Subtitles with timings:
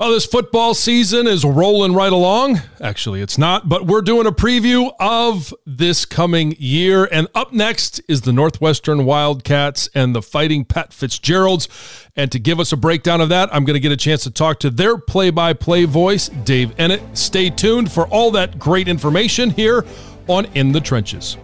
[0.00, 2.62] Well, this football season is rolling right along.
[2.80, 7.06] Actually, it's not, but we're doing a preview of this coming year.
[7.12, 11.68] And up next is the Northwestern Wildcats and the Fighting Pat Fitzgeralds.
[12.16, 14.30] And to give us a breakdown of that, I'm going to get a chance to
[14.30, 17.14] talk to their play by play voice, Dave Eanet.
[17.14, 19.84] Stay tuned for all that great information here
[20.28, 21.36] on In the Trenches.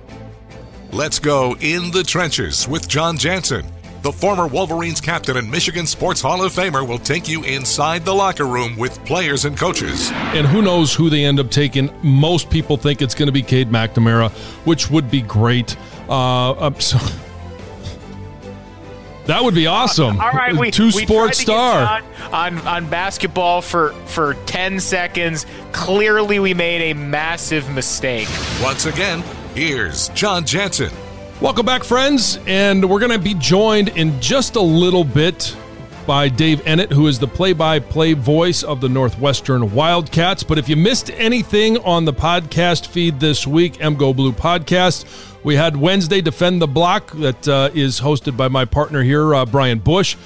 [0.92, 3.66] Let's go in the trenches with John Jansen.
[4.06, 8.14] The former Wolverines captain and Michigan Sports Hall of Famer will take you inside the
[8.14, 10.12] locker room with players and coaches.
[10.12, 11.90] And who knows who they end up taking.
[12.04, 14.30] Most people think it's going to be Cade McNamara,
[14.64, 15.76] which would be great.
[16.08, 16.98] Uh, so
[19.24, 20.20] that would be awesome.
[20.20, 22.30] All right, we two we sports tried star.
[22.32, 25.46] on on basketball for for ten seconds.
[25.72, 28.28] Clearly, we made a massive mistake.
[28.62, 29.24] Once again,
[29.56, 30.92] here's John Jansen.
[31.38, 32.38] Welcome back, friends.
[32.46, 35.54] And we're going to be joined in just a little bit
[36.06, 40.42] by Dave Eanet, who is the play by play voice of the Northwestern Wildcats.
[40.42, 45.04] But if you missed anything on the podcast feed this week, MGO Blue Podcast,
[45.44, 49.44] we had Wednesday Defend the Block that uh, is hosted by my partner here, uh,
[49.44, 50.16] Brian Boesch.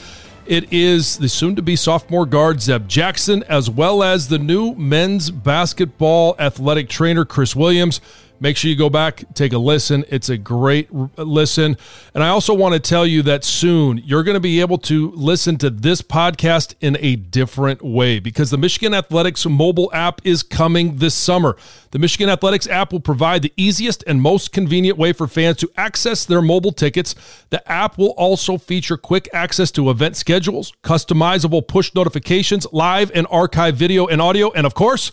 [0.46, 4.76] It is the soon to be sophomore guard, Zeb Jackson, as well as the new
[4.76, 8.00] men's basketball athletic trainer, Chris Williams.
[8.42, 10.02] Make sure you go back, take a listen.
[10.08, 11.76] It's a great listen.
[12.14, 15.10] And I also want to tell you that soon you're going to be able to
[15.10, 20.42] listen to this podcast in a different way because the Michigan Athletics mobile app is
[20.42, 21.54] coming this summer.
[21.90, 25.70] The Michigan Athletics app will provide the easiest and most convenient way for fans to
[25.76, 27.14] access their mobile tickets.
[27.50, 33.26] The app will also feature quick access to event schedules, customizable push notifications, live and
[33.30, 35.12] archive video and audio, and of course,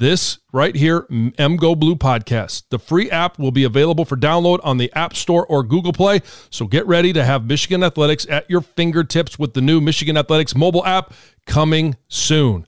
[0.00, 2.64] this right here, MGO Blue Podcast.
[2.70, 6.22] The free app will be available for download on the App Store or Google Play.
[6.50, 10.56] So get ready to have Michigan Athletics at your fingertips with the new Michigan Athletics
[10.56, 11.12] mobile app
[11.46, 12.66] coming soon.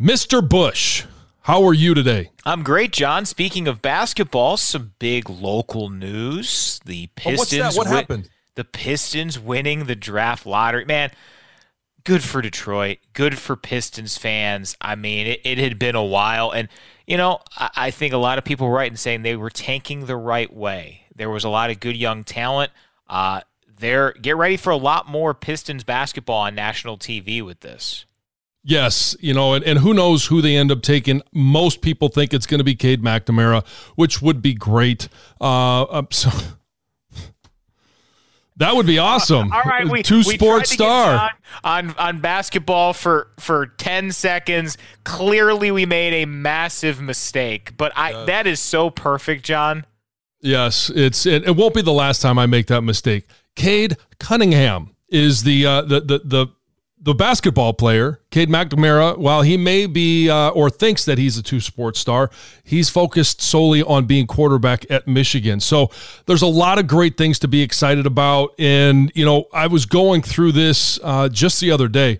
[0.00, 0.46] Mr.
[0.46, 1.06] Boesch,
[1.42, 2.30] how are you today?
[2.44, 3.24] I'm great, John.
[3.26, 6.80] Speaking of basketball, some big local news.
[6.84, 7.74] The Oh, what's Pistons.
[7.74, 7.78] that?
[7.78, 8.28] What wi- happened?
[8.56, 10.84] The Pistons winning the draft lottery.
[10.84, 11.10] Man,
[12.04, 12.98] good for Detroit.
[13.12, 14.76] Good for Pistons fans.
[14.80, 16.50] I mean, it, it had been a while.
[16.50, 16.68] And,
[17.06, 19.50] you know, I, I think a lot of people were right in saying they were
[19.50, 21.02] tanking the right way.
[21.14, 22.72] There was a lot of good young talent.
[23.08, 23.42] Uh,
[23.78, 28.04] there, get ready for a lot more Pistons basketball on national TV with this.
[28.62, 31.22] Yes, you know, and, and who knows who they end up taking.
[31.32, 33.66] Most people think it's going to be Cade McNamara,
[33.96, 35.08] which would be great.
[35.40, 36.30] Uh, um, so
[38.60, 39.50] that would be awesome.
[39.52, 41.30] All right, we two sports star.
[41.64, 44.78] On on basketball for for ten seconds.
[45.04, 49.86] Clearly, we made a massive mistake, but I that is so perfect, John.
[50.42, 53.26] Yes, it's it, it won't be the last time I make that mistake.
[53.56, 56.46] Cade Cunningham is the uh, the the the
[57.02, 61.42] the basketball player, Cade McNamara, while he may be uh, or thinks that he's a
[61.42, 62.30] two sports star,
[62.62, 65.60] he's focused solely on being quarterback at Michigan.
[65.60, 65.90] So
[66.26, 68.54] there's a lot of great things to be excited about.
[68.58, 72.18] And, you know, I was going through this uh, just the other day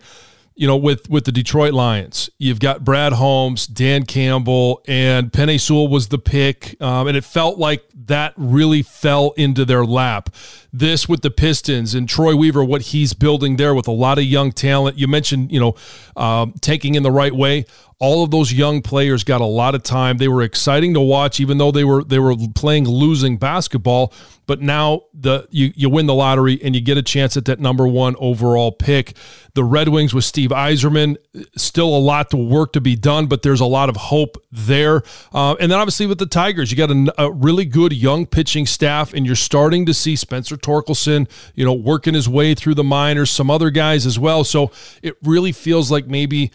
[0.61, 5.59] you know, with with the Detroit Lions, you've got Brad Holmes, Dan Campbell, and Penei
[5.59, 10.29] Sewell was the pick, um, and it felt like that really fell into their lap.
[10.73, 14.25] This with the Pistons and Troy Weaver, what he's building there with a lot of
[14.25, 14.99] young talent.
[14.99, 15.75] You mentioned, you know,
[16.17, 17.67] um, taking in the right way
[18.01, 20.17] all of those young players got a lot of time.
[20.17, 24.13] They were exciting to watch, even though they were they were playing losing basketball.
[24.47, 27.61] But now the you you win the lottery and you get a chance at that
[27.61, 29.17] number one overall pick.
[29.55, 31.17] The Red Wings with Steve Yzerman,
[31.57, 35.03] still a lot to work to be done, but there's a lot of hope there.
[35.33, 38.65] Uh, and then obviously with the Tigers, you got a, a, really good young pitching
[38.65, 42.85] staff, and you're starting to see Spencer Torkelson, you know, working his way through the
[42.85, 44.45] minors, some other guys as well.
[44.45, 44.71] So
[45.03, 46.51] it really feels like maybe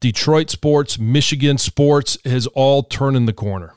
[0.00, 3.74] Detroit sports, Michigan sports has all turned in the corner.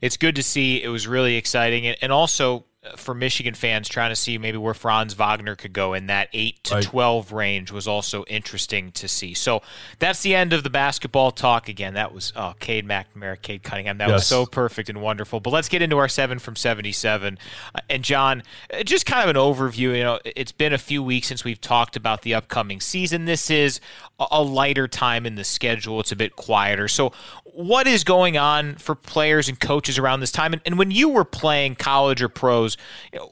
[0.00, 0.82] It's good to see.
[0.82, 1.86] It was really exciting.
[1.86, 2.64] And also,
[2.96, 6.64] for Michigan fans trying to see maybe where Franz Wagner could go in that 8
[6.64, 6.84] to right.
[6.84, 9.34] 12 range was also interesting to see.
[9.34, 9.62] So
[9.98, 11.68] that's the end of the basketball talk.
[11.68, 13.98] Again, that was oh, Cade McNamara, Cade Cunningham.
[13.98, 14.14] That yes.
[14.14, 15.40] was so perfect and wonderful.
[15.40, 17.38] But let's get into our 7 from 77.
[17.74, 18.42] Uh, and John,
[18.72, 19.96] uh, just kind of an overview.
[19.96, 23.24] You know, it's been a few weeks since we've talked about the upcoming season.
[23.24, 23.80] This is
[24.18, 26.00] a lighter time in the schedule.
[26.00, 26.88] It's a bit quieter.
[26.88, 27.12] So
[27.56, 30.52] what is going on for players and coaches around this time?
[30.52, 32.76] And, and when you were playing college or pros,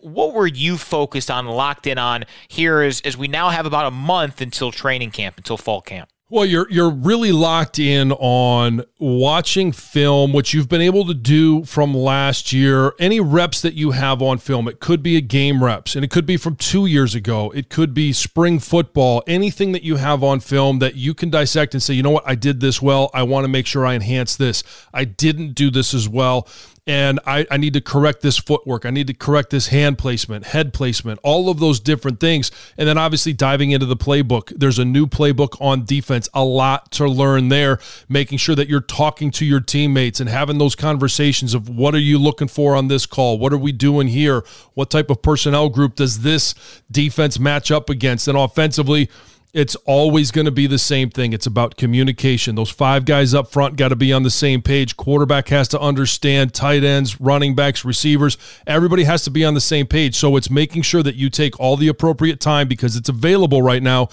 [0.00, 3.86] what were you focused on, locked in on here as, as we now have about
[3.86, 6.08] a month until training camp, until fall camp?
[6.34, 11.62] Well, you're you're really locked in on watching film, which you've been able to do
[11.64, 12.92] from last year.
[12.98, 16.10] Any reps that you have on film, it could be a game reps, and it
[16.10, 17.52] could be from two years ago.
[17.52, 19.22] It could be spring football.
[19.28, 22.24] Anything that you have on film that you can dissect and say, you know what,
[22.26, 23.12] I did this well.
[23.14, 24.64] I want to make sure I enhance this.
[24.92, 26.48] I didn't do this as well
[26.86, 28.84] and I, I need to correct this footwork.
[28.84, 32.50] I need to correct this hand placement, head placement, all of those different things.
[32.76, 34.52] And then obviously diving into the playbook.
[34.54, 37.78] There's a new playbook on defense, a lot to learn there,
[38.08, 41.98] making sure that you're talking to your teammates and having those conversations of what are
[41.98, 43.38] you looking for on this call?
[43.38, 44.44] What are we doing here?
[44.74, 46.54] What type of personnel group does this
[46.90, 48.28] defense match up against?
[48.28, 49.08] And offensively,
[49.54, 51.32] it's always going to be the same thing.
[51.32, 52.56] It's about communication.
[52.56, 54.96] Those five guys up front got to be on the same page.
[54.96, 58.36] Quarterback has to understand, tight ends, running backs, receivers.
[58.66, 60.16] Everybody has to be on the same page.
[60.16, 63.82] So it's making sure that you take all the appropriate time because it's available right
[63.82, 64.08] now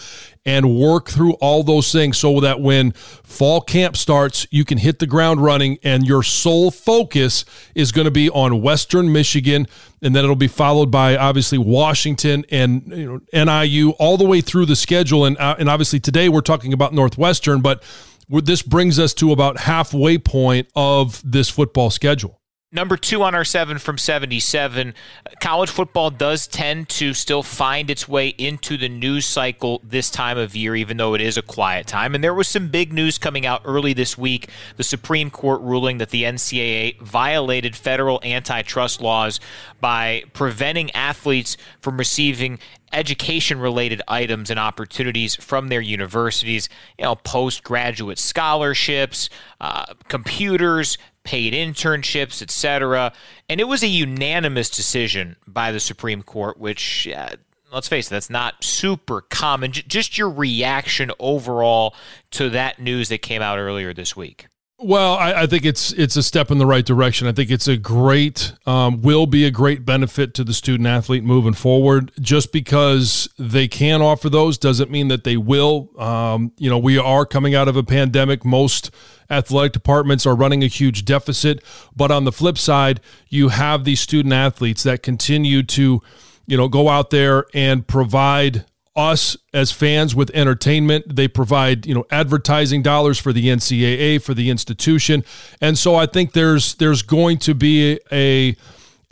[0.46, 5.00] and work through all those things so that when fall camp starts, you can hit
[5.00, 7.46] the ground running and your sole focus
[7.76, 9.68] is going to be on Western Michigan.
[10.02, 14.42] And then it'll be followed by obviously Washington and you know, NIU all the way
[14.42, 15.26] through the schedule.
[15.26, 17.84] And, uh, and obviously today we're talking about Northwestern, but
[18.28, 22.41] this brings us to about halfway point of this football schedule.
[22.74, 24.94] Number two on our seven from 77,
[25.42, 30.38] college football does tend to still find its way into the news cycle this time
[30.38, 32.16] of year, even though it is a quiet time.
[32.16, 35.98] And there was some big news coming out early this week the Supreme Court ruling
[35.98, 39.42] that the NCAA violated federal antitrust laws
[39.82, 42.58] by preventing athletes from receiving
[42.94, 49.30] education related items and opportunities from their universities, you know, postgraduate scholarships,
[49.60, 53.14] uh, computers, paid internships, etc.
[53.50, 57.36] And it was a unanimous decision by the Supreme Court, which, uh,
[57.72, 59.72] let's face it, that's not super common.
[59.72, 61.96] J- just your reaction overall
[62.32, 64.48] to that news that came out earlier this week.
[64.84, 67.28] Well, I, I, think it's it's a step in the right direction.
[67.28, 71.24] I think it's a great um, will be a great benefit to the student athlete
[71.24, 72.12] moving forward.
[72.20, 75.90] Just because they can offer those doesn't mean that they will.
[76.02, 78.44] Um, you know, we are coming out of a pandemic.
[78.44, 78.90] Most
[79.30, 81.64] athletic departments are running a huge deficit,
[81.96, 86.02] but on the flip side, you have these student athletes that continue to,
[86.48, 91.16] you know, go out there and provide us as fans with entertainment.
[91.16, 95.24] They provide, you know, advertising dollars for the NCAA, for the institution.
[95.62, 98.56] And so I think there's there's going to be a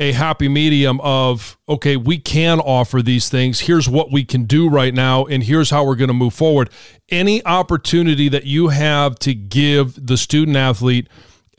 [0.02, 3.62] a happy medium of okay, we can offer these things.
[3.62, 6.70] Here's what we can do right now and here's how we're going to move forward.
[7.10, 11.08] Any opportunity that you have to give the student athlete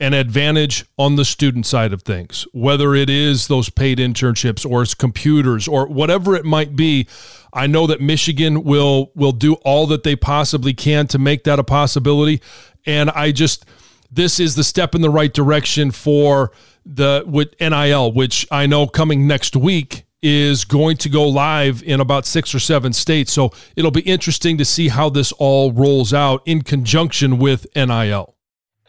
[0.01, 4.81] an advantage on the student side of things, whether it is those paid internships or
[4.81, 7.07] it's computers or whatever it might be.
[7.53, 11.59] I know that Michigan will will do all that they possibly can to make that
[11.59, 12.41] a possibility,
[12.85, 13.65] and I just
[14.11, 16.51] this is the step in the right direction for
[16.83, 21.99] the with NIL, which I know coming next week is going to go live in
[21.99, 23.31] about six or seven states.
[23.31, 28.35] So it'll be interesting to see how this all rolls out in conjunction with NIL.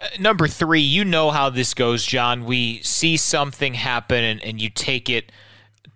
[0.02, 2.44] Uh, number three, you know how this goes, John.
[2.44, 5.30] We see something happen and, and you take it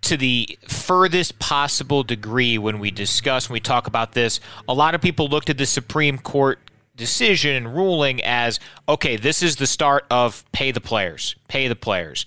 [0.03, 4.39] to the furthest possible degree when we discuss, when we talk about this.
[4.69, 6.59] A lot of people looked at the Supreme Court
[6.95, 11.75] decision and ruling as okay, this is the start of pay the players, pay the
[11.75, 12.25] players.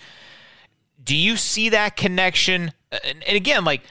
[1.03, 2.73] Do you see that connection?
[2.93, 3.83] And, and again, like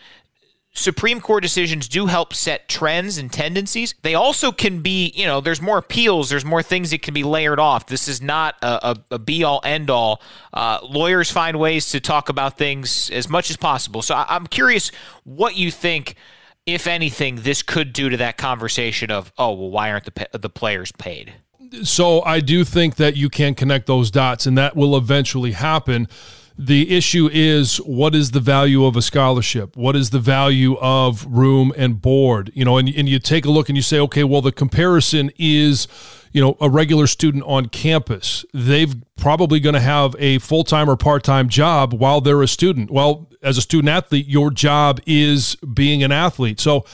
[0.73, 3.95] Supreme Court decisions do help set trends and tendencies.
[4.01, 7.23] They also can be, you know, there's more appeals, there's more things that can be
[7.23, 7.87] layered off.
[7.87, 10.21] This is not a, a, a be all end all.
[10.53, 14.01] Uh, lawyers find ways to talk about things as much as possible.
[14.01, 14.91] So I, I'm curious
[15.23, 16.15] what you think,
[16.65, 20.49] if anything, this could do to that conversation of, oh, well, why aren't the, the
[20.49, 21.33] players paid?
[21.83, 26.07] So I do think that you can connect those dots, and that will eventually happen.
[26.61, 29.77] The issue is what is the value of a scholarship?
[29.77, 32.51] What is the value of room and board?
[32.53, 35.31] You know, and, and you take a look and you say, okay, well, the comparison
[35.37, 35.87] is,
[36.33, 38.43] you know, a regular student on campus.
[38.53, 42.47] They've probably going to have a full time or part time job while they're a
[42.47, 42.91] student.
[42.91, 46.59] Well, as a student athlete, your job is being an athlete.
[46.59, 46.85] So,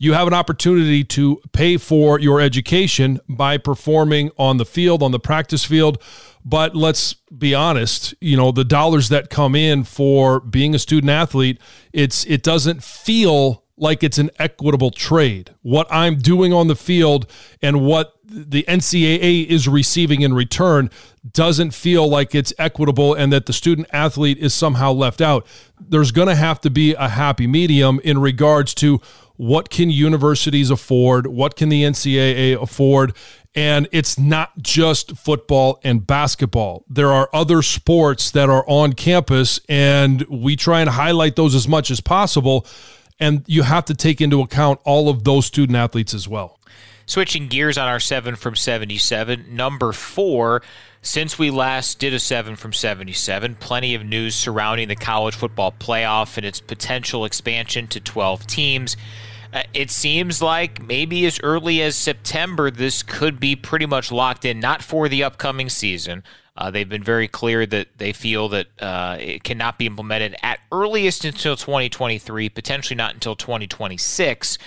[0.00, 5.10] you have an opportunity to pay for your education by performing on the field, on
[5.10, 6.00] the practice field.
[6.44, 11.10] But let's be honest, you know, the dollars that come in for being a student
[11.10, 11.60] athlete,
[11.92, 15.54] it's it doesn't feel like it's an equitable trade.
[15.62, 17.30] What I'm doing on the field
[17.62, 20.90] and what the NCAA is receiving in return
[21.32, 25.46] doesn't feel like it's equitable and that the student athlete is somehow left out.
[25.80, 29.00] There's going to have to be a happy medium in regards to
[29.36, 31.28] what can universities afford?
[31.28, 33.14] What can the NCAA afford?
[33.54, 36.84] And it's not just football and basketball.
[36.88, 41.66] There are other sports that are on campus, and we try and highlight those as
[41.66, 42.66] much as possible.
[43.18, 46.58] And you have to take into account all of those student athletes as well.
[47.06, 50.62] Switching gears on our seven from 77, number four.
[51.00, 55.72] Since we last did a 7 from 77, plenty of news surrounding the college football
[55.72, 58.96] playoff and its potential expansion to 12 teams.
[59.52, 64.44] Uh, it seems like maybe as early as September, this could be pretty much locked
[64.44, 66.22] in, not for the upcoming season.
[66.56, 70.58] Uh, they've been very clear that they feel that uh, it cannot be implemented at
[70.72, 74.58] earliest until 2023, potentially not until 2026.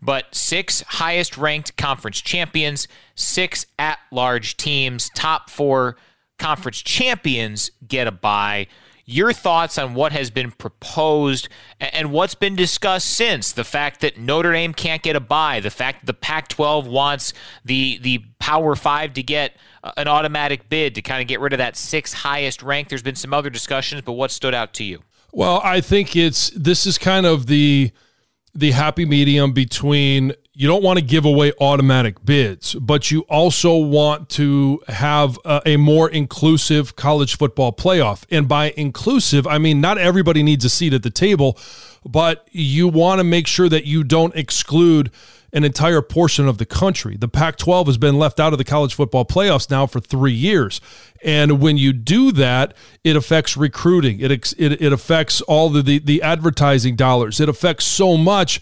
[0.00, 5.96] But six highest ranked conference champions, six at large teams, top four
[6.38, 8.66] conference champions get a bye
[9.04, 14.18] your thoughts on what has been proposed and what's been discussed since the fact that
[14.18, 17.32] Notre Dame can't get a bye, the fact that the Pac-12 wants
[17.64, 19.56] the the Power 5 to get
[19.96, 22.88] an automatic bid to kind of get rid of that sixth highest rank.
[22.88, 25.02] There's been some other discussions, but what stood out to you?
[25.32, 27.90] Well, I think it's this is kind of the
[28.54, 33.76] the happy medium between you don't want to give away automatic bids, but you also
[33.76, 38.24] want to have a, a, more inclusive college football playoff.
[38.30, 41.58] And by inclusive, I mean not everybody needs a seat at the table,
[42.06, 45.10] but you want to make sure that you don't exclude
[45.52, 47.16] an entire portion of the country.
[47.16, 50.32] The Pac 12 has been left out of the college football playoffs now for three
[50.32, 50.80] years.
[51.22, 55.98] And when you do that, it affects recruiting, it, it, it affects all the, the,
[55.98, 58.60] the advertising dollars, it affects so much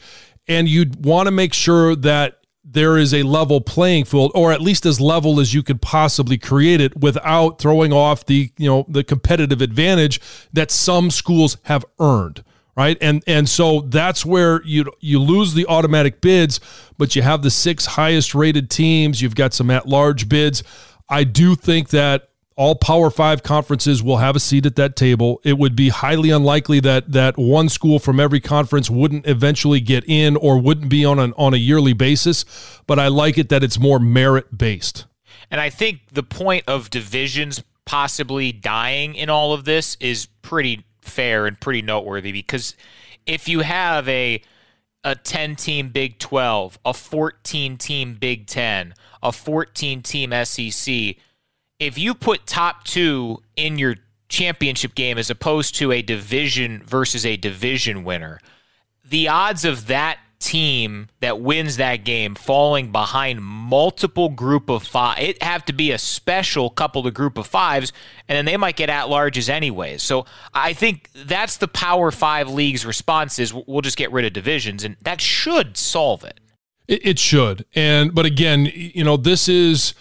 [0.48, 4.60] and you'd want to make sure that there is a level playing field or at
[4.60, 8.86] least as level as you could possibly create it without throwing off the you know
[8.88, 10.20] the competitive advantage
[10.52, 12.42] that some schools have earned
[12.76, 12.96] right?
[13.00, 16.60] And and so that's where you you lose the automatic bids
[16.98, 20.62] but you have the six highest rated teams you've got some at large bids.
[21.08, 25.40] I do think that all Power Five conferences will have a seat at that table.
[25.44, 30.04] It would be highly unlikely that that one school from every conference wouldn't eventually get
[30.06, 32.44] in or wouldn't be on an on a yearly basis.
[32.86, 35.06] But I like it that it's more merit based.
[35.50, 40.84] And I think the point of divisions possibly dying in all of this is pretty
[41.00, 42.76] fair and pretty noteworthy because
[43.26, 44.42] if you have a
[45.04, 51.16] a 10 team Big 12, a 14 team Big 10, a 14 team SEC,
[51.86, 53.96] if you put top two in your
[54.28, 58.40] championship game as opposed to a division versus a division winner,
[59.04, 65.16] the odds of that team that wins that game falling behind multiple group of five
[65.20, 67.92] it have to be a special couple of group of fives
[68.26, 70.02] and then they might get at larges anyways.
[70.02, 74.32] So i think that's the power five leagues response is we'll just get rid of
[74.32, 76.40] divisions and that should solve it.
[76.88, 77.64] It, should.
[77.76, 79.94] And but again you know this is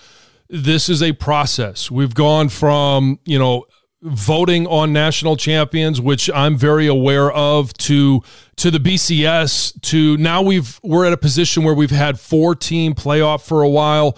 [0.52, 1.90] this is a process.
[1.90, 3.66] We've gone from, you know,
[4.02, 8.22] voting on national champions, which I'm very aware of, to
[8.58, 12.94] to the BCS, to now we've we're at a position where we've had four team
[12.94, 14.18] playoff for a while.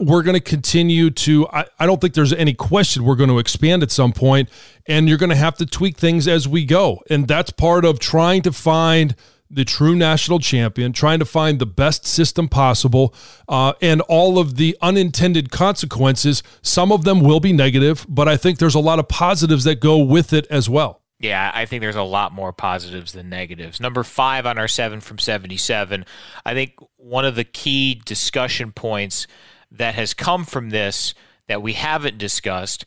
[0.00, 1.48] we're going to continue to.
[1.48, 4.50] I, I don't think there's any question we're going to expand at some point,
[4.86, 8.00] and you're going to have to tweak things as we go, and that's part of
[8.00, 9.14] trying to find
[9.54, 13.14] the true national champion, trying to find the best system possible,
[13.48, 16.42] uh, and all of the unintended consequences.
[16.62, 19.80] Some of them will be negative, but I think there's a lot of positives that
[19.80, 21.00] go with it as well.
[21.20, 23.80] Yeah, I think there's a lot more positives than negatives.
[23.80, 26.04] Number five on our seven from 77.
[26.44, 29.26] I think one of the key discussion points
[29.70, 31.14] that has come from this
[31.48, 32.84] that we haven't discussed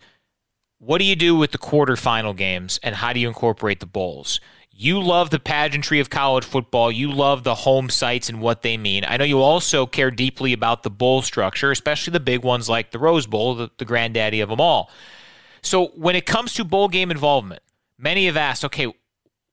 [0.80, 4.40] what do you do with the quarterfinal games and how do you incorporate the bowls?
[4.80, 6.92] You love the pageantry of college football.
[6.92, 9.04] You love the home sites and what they mean.
[9.08, 12.92] I know you also care deeply about the bowl structure, especially the big ones like
[12.92, 14.92] the Rose Bowl, the, the granddaddy of them all.
[15.64, 17.64] So when it comes to bowl game involvement,
[17.98, 18.94] many have asked, okay,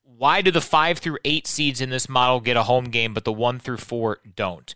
[0.02, 3.24] why do the five through eight seeds in this model get a home game, but
[3.24, 4.74] the one through four don't?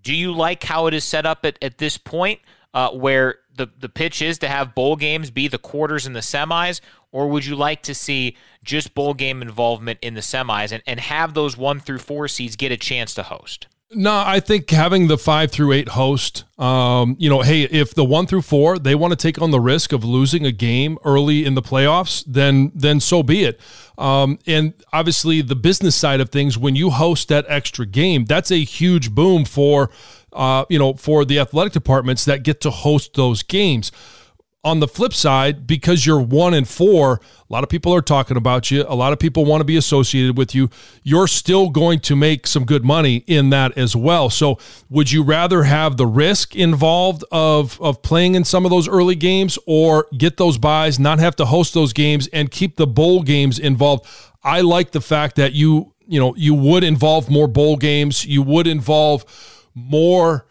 [0.00, 2.38] Do you like how it is set up at, at this point,
[2.74, 6.20] uh, where the, the pitch is to have bowl games be the quarters and the
[6.20, 6.80] semis,
[7.12, 11.00] or would you like to see just bowl game involvement in the semis and, and
[11.00, 13.66] have those one through four seeds get a chance to host?
[13.90, 18.04] No, I think having the five through eight host, um, you know, hey, if the
[18.04, 21.46] one through four they want to take on the risk of losing a game early
[21.46, 23.58] in the playoffs, then then so be it.
[23.96, 28.50] Um, and obviously, the business side of things, when you host that extra game, that's
[28.50, 29.88] a huge boom for,
[30.32, 33.92] uh, you know, for the athletic departments that get to host those games
[34.64, 38.36] on the flip side, because you're one and four, a lot of people are talking
[38.36, 38.84] about you.
[38.88, 40.68] A lot of people want to be associated with you.
[41.04, 44.30] You're still going to make some good money in that as well.
[44.30, 44.58] So,
[44.90, 49.14] would you rather have the risk involved of of playing in some of those early
[49.14, 53.22] games, or get those byes, not have to host those games, and keep the bowl
[53.22, 54.06] games involved?
[54.42, 58.26] I like the fact that you you know you would involve more bowl games.
[58.26, 59.24] You would involve
[59.78, 60.46] more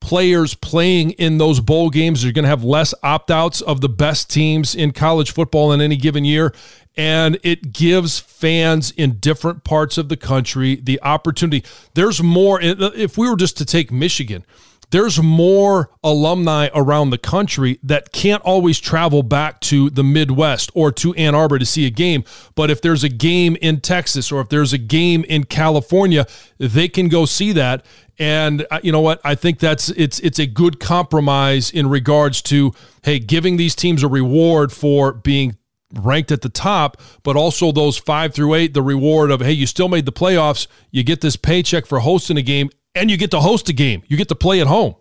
[0.00, 2.22] players playing in those bowl games.
[2.22, 5.80] You're going to have less opt outs of the best teams in college football in
[5.80, 6.54] any given year.
[6.96, 11.64] And it gives fans in different parts of the country the opportunity.
[11.94, 12.60] There's more.
[12.60, 14.44] If we were just to take Michigan,
[14.90, 20.92] there's more alumni around the country that can't always travel back to the Midwest or
[20.92, 22.24] to Ann Arbor to see a game.
[22.54, 26.26] But if there's a game in Texas or if there's a game in California,
[26.58, 27.84] they can go see that.
[28.18, 29.20] And uh, you know what?
[29.24, 34.02] I think that's it's it's a good compromise in regards to hey, giving these teams
[34.02, 35.56] a reward for being
[35.92, 39.66] ranked at the top, but also those five through eight, the reward of, hey, you
[39.66, 40.66] still made the playoffs.
[40.90, 44.02] You get this paycheck for hosting a game and you get to host a game.
[44.06, 44.94] You get to play at home.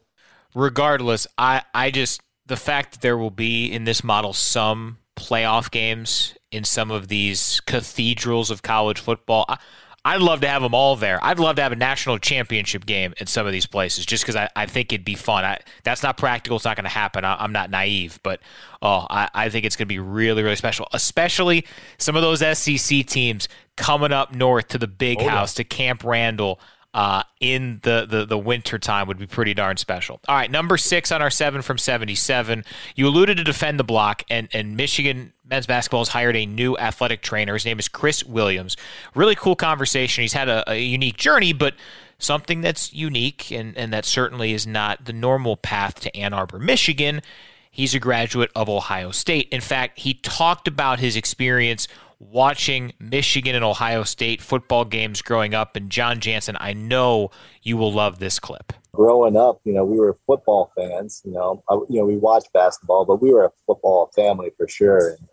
[0.55, 5.71] Regardless, I, I just, the fact that there will be in this model some playoff
[5.71, 9.45] games in some of these cathedrals of college football.
[9.47, 9.57] I,
[10.05, 11.17] I'd love to have them all there.
[11.23, 14.35] I'd love to have a national championship game in some of these places just because
[14.35, 15.45] I, I think it'd be fun.
[15.45, 16.57] I, that's not practical.
[16.57, 17.23] It's not going to happen.
[17.23, 18.41] I, am not naive, but
[18.81, 21.65] oh, I, I think it's going to be really, really special, especially
[21.99, 25.63] some of those SEC teams coming up north to the big oh, house, yeah.
[25.63, 26.59] to Camp Randall
[26.93, 30.19] uh, in the, the, the winter time would be pretty darn special.
[30.27, 32.63] All right, number six on our seven from 77.
[32.95, 36.77] You alluded to defend the block, and, and Michigan men's basketball has hired a new
[36.77, 37.53] athletic trainer.
[37.53, 38.77] His name is Chris Williams.
[39.15, 40.21] Really cool conversation.
[40.21, 41.73] He's had a, a unique journey, but
[42.19, 46.59] something that's unique and, and that certainly is not the normal path to Ann Arbor,
[46.59, 47.21] Michigan.
[47.69, 49.49] He's a graduate of Ohio State.
[49.49, 51.87] In fact, he talked about his experience
[52.19, 55.75] watching Michigan and Ohio State football games growing up.
[55.75, 58.73] And John Jansen, I know you will love this clip.
[58.93, 61.21] Growing up, you know, we were football fans.
[61.25, 64.67] You know, I, you know, we watched basketball, but we were a football family for
[64.67, 65.09] sure.
[65.09, 65.27] And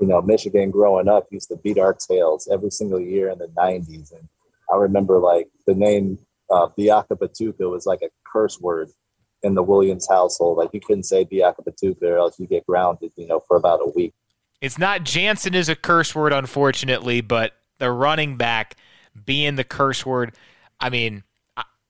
[0.00, 3.46] you know, Michigan growing up used to beat our tails every single year in the
[3.56, 4.12] '90s.
[4.12, 4.28] And
[4.72, 6.18] I remember like the name
[6.50, 8.90] uh, Biakabutuka was like a curse word
[9.42, 10.58] in the Williams household.
[10.58, 13.92] Like you couldn't say Biakabutuka or else you get grounded, you know, for about a
[13.94, 14.14] week.
[14.64, 18.76] It's not Jansen is a curse word, unfortunately, but the running back
[19.26, 20.34] being the curse word.
[20.80, 21.22] I mean,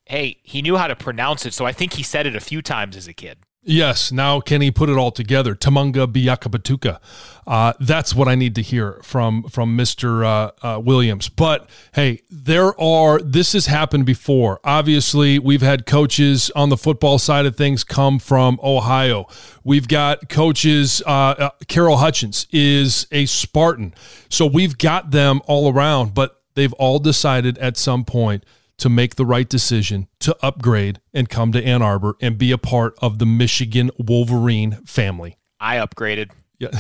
[0.07, 2.63] hey, he knew how to pronounce it, so I think he said it a few
[2.63, 3.39] times as a kid.
[3.67, 4.13] Yes.
[4.13, 5.55] Now, can he put it all together?
[5.55, 7.01] Tshimanga Biakabutuka.
[7.47, 11.31] Uh, that's what I need to hear from from Mister uh, uh, Williams.
[11.31, 13.21] But hey, there are.
[13.21, 14.61] This has happened before.
[14.65, 19.27] Obviously, we've had coaches on the football side of things come from Ohio.
[19.63, 21.03] We've got coaches.
[21.07, 23.95] Uh, uh, Carol Hutchins is a Spartan,
[24.29, 26.13] so we've got them all around.
[26.13, 28.45] But they've all decided at some point
[28.79, 32.59] to make the right decision to upgrade and come to Ann Arbor and be a
[32.59, 35.39] part of the Michigan Wolverine family.
[35.61, 36.31] I upgraded.
[36.59, 36.71] Yeah.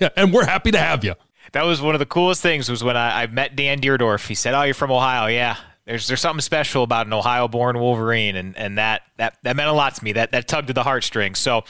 [0.00, 0.08] yeah.
[0.16, 1.14] And we're happy to have you.
[1.52, 4.26] That was one of the coolest things was when I, I met Dan Dierdorf.
[4.26, 8.34] He said, "Oh, you're from Ohio, yeah." There's there's something special about an Ohio-born Wolverine,
[8.34, 10.12] and, and that, that that meant a lot to me.
[10.12, 11.38] That that tugged at the heartstrings.
[11.38, 11.64] So,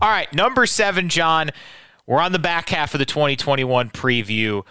[0.00, 1.50] all right, number seven, John.
[2.06, 4.64] We're on the back half of the 2021 preview.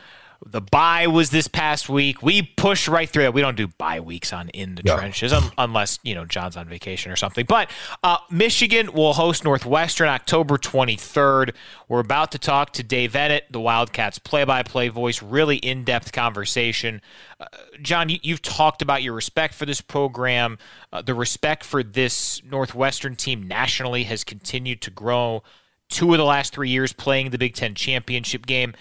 [0.43, 2.23] The bye was this past week.
[2.23, 3.33] We push right through it.
[3.33, 6.67] We don't do bye weeks on in the trenches un- unless you know John's on
[6.67, 7.45] vacation or something.
[7.47, 7.69] But
[8.03, 11.53] uh, Michigan will host Northwestern October 23rd.
[11.87, 15.21] We're about to talk to Dave Eanet, the Wildcats play-by-play voice.
[15.21, 17.01] Really in-depth conversation.
[17.39, 17.45] Uh,
[17.81, 20.57] John, you, have talked about your respect for this program.
[20.91, 25.43] Uh, the respect for this Northwestern team nationally has continued to grow.
[25.89, 28.73] Two of the last three years playing the Big Ten championship game.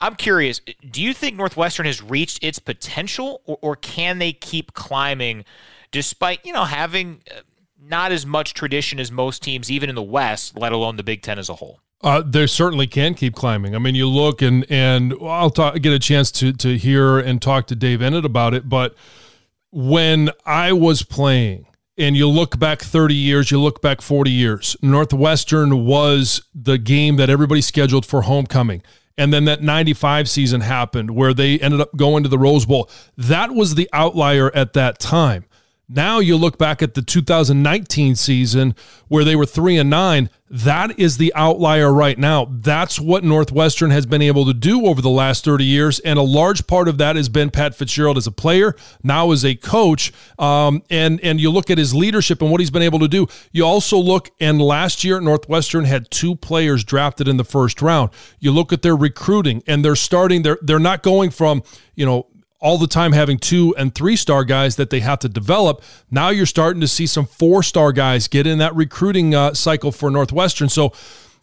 [0.00, 0.60] I'm curious,
[0.90, 5.44] do you think Northwestern has reached its potential or, or can they keep climbing
[5.90, 7.40] despite, you know, having uh,
[7.82, 11.22] not as much tradition as most teams, even in the West, let alone the Big
[11.22, 11.80] Ten as a whole?
[12.02, 13.74] Uh, they certainly can keep climbing.
[13.74, 17.42] I mean, you look and and I'll talk, get a chance to to hear and
[17.42, 18.70] talk to Dave Eanet about it.
[18.70, 18.94] But
[19.70, 21.66] when I was playing,
[21.98, 27.16] and you look back 30 years, you look back 40 years, Northwestern was the game
[27.16, 28.82] that everybody scheduled for homecoming.
[29.18, 32.88] And then that 95 season happened where they ended up going to the Rose Bowl.
[33.16, 35.44] That was the outlier at that time.
[35.92, 38.76] Now you look back at the 2019 season
[39.08, 42.46] where they were 3 and 9, that is the outlier right now.
[42.48, 45.98] That's what Northwestern has been able to do over the last 30 years.
[45.98, 49.44] And a large part of that has been Pat Fitzgerald as a player, now as
[49.44, 50.12] a coach.
[50.38, 53.26] Um, and, and you look at his leadership and what he's been able to do.
[53.50, 58.10] You also look, and last year, Northwestern had two players drafted in the first round.
[58.38, 61.64] You look at their recruiting, and they're starting, they're, they're not going from,
[61.96, 62.28] you know,
[62.60, 65.82] all the time having two and three star guys that they have to develop.
[66.10, 69.92] Now you're starting to see some four star guys get in that recruiting uh, cycle
[69.92, 70.68] for Northwestern.
[70.68, 70.92] So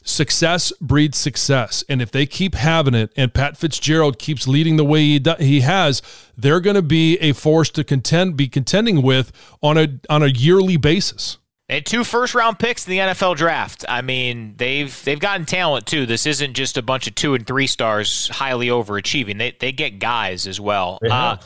[0.03, 1.84] success breeds success.
[1.89, 5.62] And if they keep having it and Pat Fitzgerald keeps leading the way he, he
[5.62, 6.01] has,
[6.38, 10.27] they're going to be a force to contend, be contending with on a, on a
[10.27, 11.38] yearly basis.
[11.69, 13.84] And two first round picks in the NFL draft.
[13.89, 16.06] I mean, they've they've gotten talent too.
[16.06, 19.38] This isn't just a bunch of two and three stars highly overachieving.
[19.38, 20.99] They they get guys as well.
[21.03, 21.38] Uh,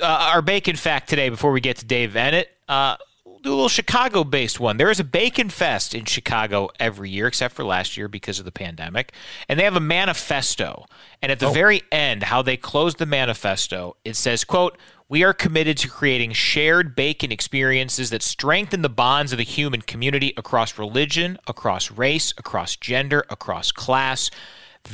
[0.00, 2.96] uh, our bacon fact today, before we get to Dave Eanet, uh,
[3.44, 4.78] do a little Chicago based one.
[4.78, 8.46] There is a bacon fest in Chicago every year, except for last year because of
[8.46, 9.12] the pandemic.
[9.48, 10.86] And they have a manifesto.
[11.20, 11.52] And at the oh.
[11.52, 16.32] very end, how they close the manifesto, it says, quote, we are committed to creating
[16.32, 22.32] shared bacon experiences that strengthen the bonds of the human community across religion, across race,
[22.38, 24.30] across gender, across class.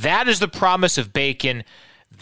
[0.01, 1.63] That is the promise of bacon.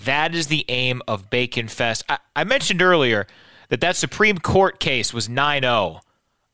[0.06, 2.04] That is the aim of Bacon Fest.
[2.08, 3.26] I, I mentioned earlier
[3.70, 6.02] that that Supreme Court case was 9 0.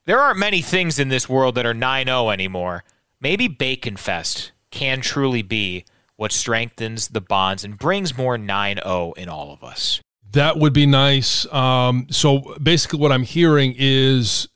[0.06, 2.84] There aren't many things in this world that are 9 0 anymore.
[3.20, 5.84] Maybe Bacon Fest can truly be
[6.16, 10.02] what strengthens the bonds and brings more 9 0 in all of us.
[10.36, 11.52] That would be nice.
[11.52, 14.50] Um, so basically, what I'm hearing is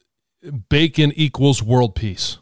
[0.70, 2.38] bacon equals world peace.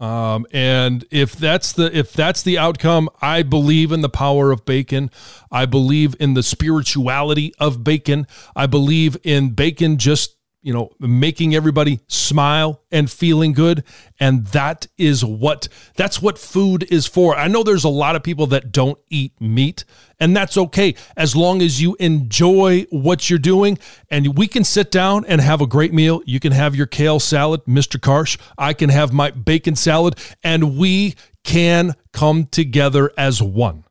[0.00, 4.64] Um, and if that's the if that's the outcome, I believe in the power of
[4.64, 5.10] bacon.
[5.50, 8.26] I believe in the spirituality of bacon.
[8.56, 13.82] I believe in bacon just you know, making everybody smile and feeling good.
[14.20, 17.36] And that is what that's what food is for.
[17.36, 19.84] I know there's a lot of people that don't eat meat,
[20.20, 23.78] and that's okay as long as you enjoy what you're doing.
[24.08, 26.22] And we can sit down and have a great meal.
[26.24, 27.98] You can have your kale salad, Mr.
[27.98, 28.38] Karsch.
[28.56, 33.84] I can have my bacon salad, and we can come together as one.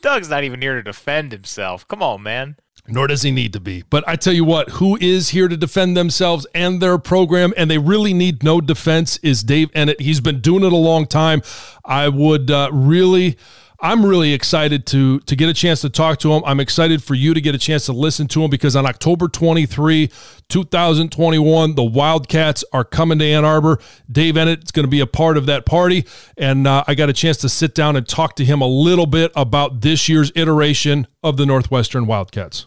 [0.00, 1.86] Doug's not even here to defend himself.
[1.86, 2.56] Come on, man
[2.88, 3.84] nor does he need to be.
[3.90, 7.70] But I tell you what, who is here to defend themselves and their program, and
[7.70, 10.00] they really need no defense, is Dave Eanet.
[10.00, 11.42] He's been doing it a long time.
[11.84, 13.36] I would uh, really.
[13.84, 16.44] I'm really excited to to get a chance to talk to him.
[16.46, 19.26] I'm excited for you to get a chance to listen to him because on October
[19.26, 20.08] 23,
[20.48, 23.80] 2021, the Wildcats are coming to Ann Arbor.
[24.10, 26.06] Dave Eanet is going to be a part of that party,
[26.38, 29.06] and uh, I got a chance to sit down and talk to him a little
[29.06, 32.66] bit about this year's iteration of the Northwestern Wildcats.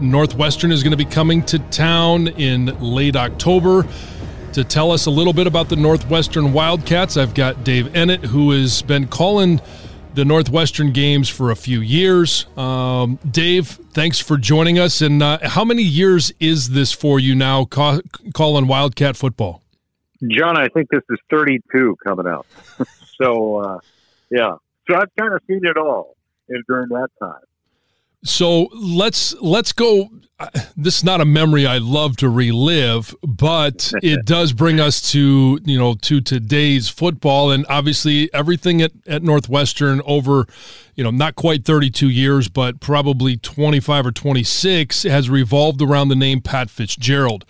[0.00, 3.86] Northwestern is going to be coming to town in late October.
[4.54, 8.50] To tell us a little bit about the Northwestern Wildcats, I've got Dave Eanet, who
[8.50, 9.60] has been calling
[10.14, 12.46] the Northwestern games for a few years.
[12.56, 15.00] Um, Dave, thanks for joining us.
[15.00, 18.00] And uh, how many years is this for you now, ca-
[18.34, 19.62] calling Wildcat football?
[20.28, 22.46] John, I think this is 32 coming up.
[23.22, 23.78] so, uh,
[24.30, 24.56] yeah.
[24.90, 26.16] So I've kind of seen it all
[26.66, 27.42] during that time.
[28.24, 30.10] So let's let's go.
[30.76, 35.60] This is not a memory I love to relive, but it does bring us to
[35.64, 40.46] you know to today's football, and obviously everything at, at Northwestern over,
[40.94, 46.16] you know, not quite 32 years, but probably 25 or 26 has revolved around the
[46.16, 47.44] name Pat Fitzgerald.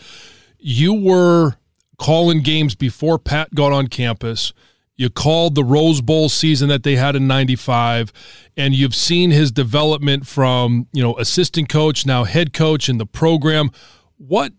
[0.58, 1.54] You were
[1.98, 4.52] calling games before Pat got on campus.
[4.98, 8.12] You called the Rose Bowl season that they had in 95
[8.56, 13.06] and you've seen his development from, you know, assistant coach, now head coach in the
[13.06, 13.70] program.
[14.16, 14.52] What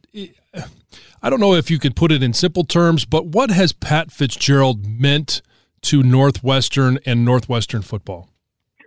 [1.21, 4.09] I don't know if you could put it in simple terms, but what has Pat
[4.09, 5.41] Fitzgerald meant
[5.81, 8.29] to Northwestern and Northwestern football?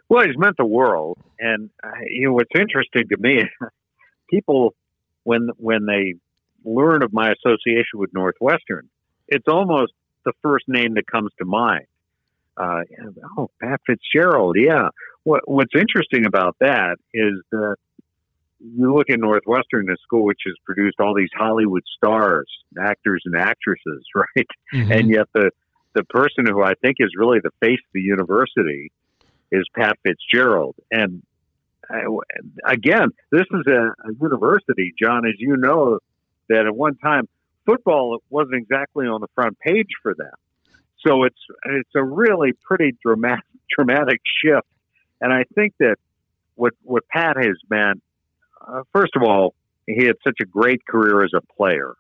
[0.09, 3.43] Well, he's meant the world, and uh, you know what's interesting to me,
[4.31, 4.75] people
[5.25, 6.15] when when they
[6.65, 8.89] learn of my association with Northwestern,
[9.29, 9.93] it's almost
[10.25, 11.87] the first name that comes to mind.
[12.57, 12.81] Uh,
[13.39, 14.89] oh, Pat Fitzgerald, yeah.
[15.25, 17.77] What, what's interesting about that is that
[18.61, 22.47] you look at Northwestern, a school which has produced all these Hollywood stars,
[22.81, 24.49] actors and actresses, right?
[24.75, 24.93] Mm-hmm.
[24.93, 25.51] And yet the
[25.95, 28.91] the person who I think is really the face of the university
[29.51, 30.75] is Pat Fitzgerald.
[30.91, 31.23] And
[31.91, 32.05] I,
[32.67, 35.99] again, this is a, a university, John, as you know,
[36.49, 37.29] that at one time
[37.65, 40.33] football wasn't exactly on the front page for them.
[41.07, 43.45] So it's it's a really pretty dramatic
[43.77, 44.69] dramatic shift,
[45.21, 45.97] and I think that
[46.55, 48.03] what what Pat has meant,
[48.67, 49.55] uh, first of all,
[49.87, 51.95] he had such a great career as a player,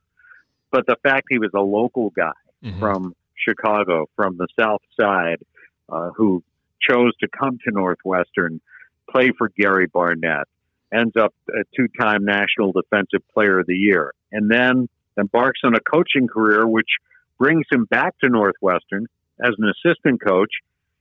[0.70, 2.78] but the fact he was a local guy mm-hmm.
[2.78, 5.42] from Chicago, from the South Side,
[5.88, 6.44] uh, who
[6.80, 8.60] chose to come to Northwestern,
[9.10, 10.46] play for Gary Barnett,
[10.92, 15.80] ends up a two-time National Defensive Player of the Year, and then embarks on a
[15.80, 16.88] coaching career which
[17.38, 19.06] brings him back to Northwestern
[19.42, 20.50] as an assistant coach.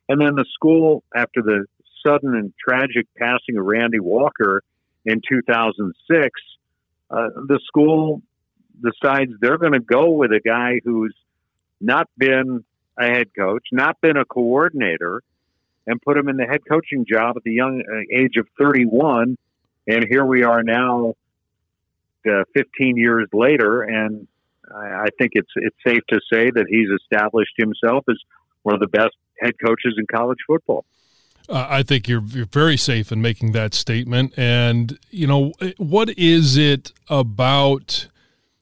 [0.10, 1.66] And then the school, after the
[2.06, 4.64] sudden and tragic passing of Randy Walker
[5.06, 6.30] in 2006,
[7.10, 8.22] uh, the school
[8.82, 11.16] decides they're going to go with a guy who's
[11.80, 12.64] not been
[12.98, 15.22] a head coach, not been a coordinator,
[15.88, 19.38] and put him in the head coaching job at the young uh, age of 31.
[19.88, 21.16] And here we are now,
[22.26, 24.28] uh, 15 years later, and
[24.74, 28.18] I, think it's it's safe to say that he's established himself as
[28.64, 30.86] one of the best head coaches in college football.
[31.50, 34.34] Uh, I think you're you're very safe in making that statement.
[34.38, 38.08] And you know, what is it about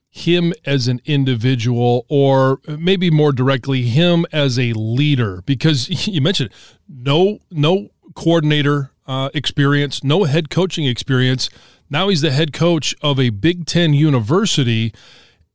[0.10, 5.44] him as an individual, or maybe more directly, him as a leader?
[5.46, 6.52] Because you mentioned
[6.88, 11.50] no no coordinator uh, experience, no head coaching experience.
[11.90, 14.94] Now he's the head coach of a Big Ten university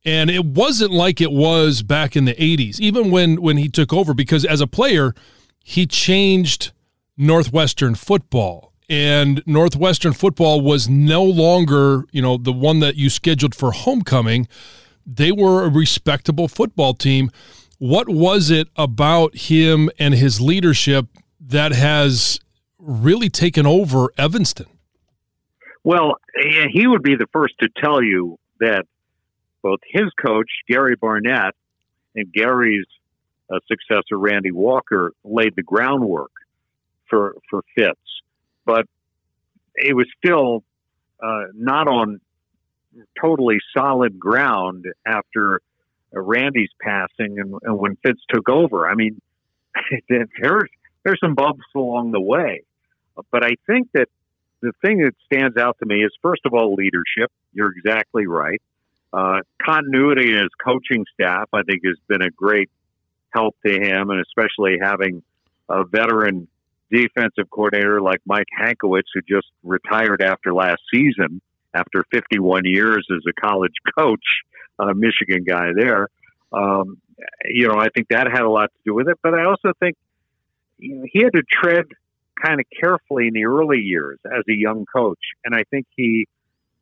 [0.05, 3.91] and it wasn't like it was back in the 80s even when when he took
[3.91, 5.13] over because as a player
[5.63, 6.71] he changed
[7.17, 13.55] northwestern football and northwestern football was no longer you know the one that you scheduled
[13.55, 14.47] for homecoming
[15.05, 17.31] they were a respectable football team
[17.79, 21.07] what was it about him and his leadership
[21.39, 22.39] that has
[22.85, 24.67] really taken over evanston
[25.83, 26.15] well
[26.71, 28.85] he would be the first to tell you that
[29.65, 31.55] both his coach, Gary Barnett,
[32.15, 32.85] and Gary's
[33.49, 36.29] uh, successor, Randy Walker, laid the groundwork
[37.09, 37.99] for, for Fitz.
[38.63, 38.85] But
[39.73, 40.63] it was still
[41.19, 42.21] uh, not on
[43.19, 45.61] totally solid ground after
[46.15, 48.87] uh, Randy's passing and, and, when Fitz took over.
[48.87, 49.19] I mean,
[50.09, 50.69] there's,
[51.03, 52.61] there's some bumps along the way.
[53.31, 54.07] But I think that
[54.61, 57.31] the thing that stands out to me is, first of all, leadership.
[57.53, 58.61] You're exactly right.
[59.13, 62.69] Uh, continuity in his coaching staff, I think, has been a great
[63.29, 65.23] help to him, and especially having
[65.69, 66.47] a veteran
[66.91, 71.41] defensive coordinator like Mike Hankwitz, who just retired after last season
[71.73, 74.23] after 51 years as a college coach,
[74.79, 76.07] a Michigan guy there.
[76.51, 76.97] Um,
[77.45, 79.71] you know, I think that had a lot to do with it, but I also
[79.79, 79.95] think
[80.77, 81.85] you know, he had to tread
[82.41, 86.27] kind of carefully in the early years as a young coach, and I think he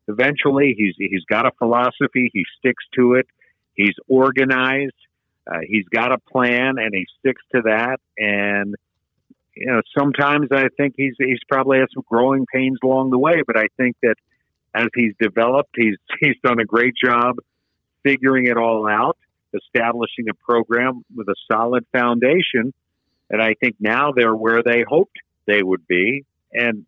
[0.08, 3.26] eventually he's he's got a philosophy he sticks to it
[3.72, 4.92] he's organized
[5.50, 8.74] uh, he's got a plan and he sticks to that and
[9.56, 13.40] you know sometimes i think he's he's probably had some growing pains along the way
[13.46, 14.16] but i think that
[14.74, 17.36] as he's developed, he's he's done a great job
[18.02, 19.16] figuring it all out,
[19.54, 22.74] establishing a program with a solid foundation.
[23.30, 26.24] And I think now they're where they hoped they would be.
[26.52, 26.86] And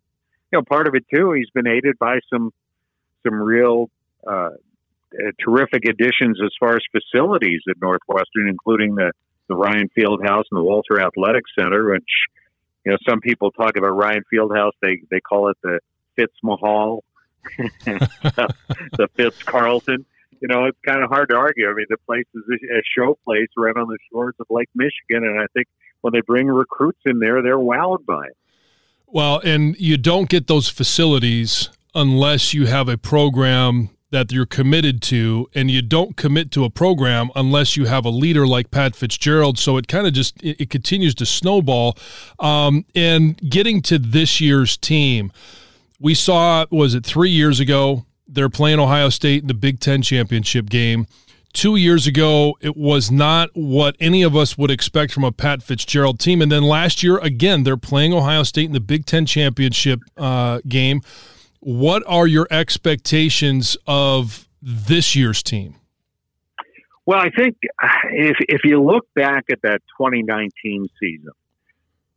[0.51, 2.51] you know, part of it too, he's been aided by some
[3.23, 3.89] some real
[4.25, 4.49] uh,
[5.13, 9.11] uh, terrific additions as far as facilities at Northwestern, including the
[9.47, 12.09] the Ryan Fieldhouse and the Walter Athletic Center, which
[12.85, 14.73] you know some people talk about Ryan Fieldhouse.
[14.81, 15.79] They they call it the
[16.15, 17.03] Fitz Mahal,
[17.57, 20.05] the Fitz Carlton.
[20.41, 21.67] You know, it's kind of hard to argue.
[21.67, 25.23] I mean, the place is a show place right on the shores of Lake Michigan,
[25.27, 25.67] and I think
[26.01, 28.37] when they bring recruits in there, they're wowed by it.
[29.07, 35.01] Well, and you don't get those facilities unless you have a program that you're committed
[35.01, 38.95] to and you don't commit to a program unless you have a leader like pat
[38.95, 39.57] fitzgerald.
[39.57, 41.97] So it kind of just it, it, continues to snowball.
[42.39, 45.31] Um, and getting to this year's team
[45.99, 50.01] we saw was it three years ago they're playing ohio state in the big ten
[50.01, 51.07] championship game
[51.53, 55.63] two years ago it was not what any of us would expect from a pat
[55.63, 59.25] fitzgerald team and then last year again they're playing ohio state in the big ten
[59.25, 61.01] championship uh, game
[61.59, 65.75] what are your expectations of this year's team?
[67.05, 67.57] Well, I think
[68.11, 71.31] if if you look back at that 2019 season,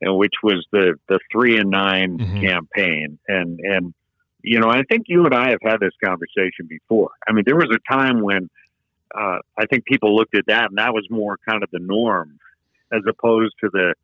[0.03, 2.40] which was the the three and 9 mm-hmm.
[2.40, 3.95] campaign, and and
[4.43, 7.11] you know, I think you and I have had this conversation before.
[7.29, 8.49] I mean, there was a time when
[9.14, 12.38] uh, I think people looked at that, and that was more kind of the norm,
[12.92, 13.94] as opposed to the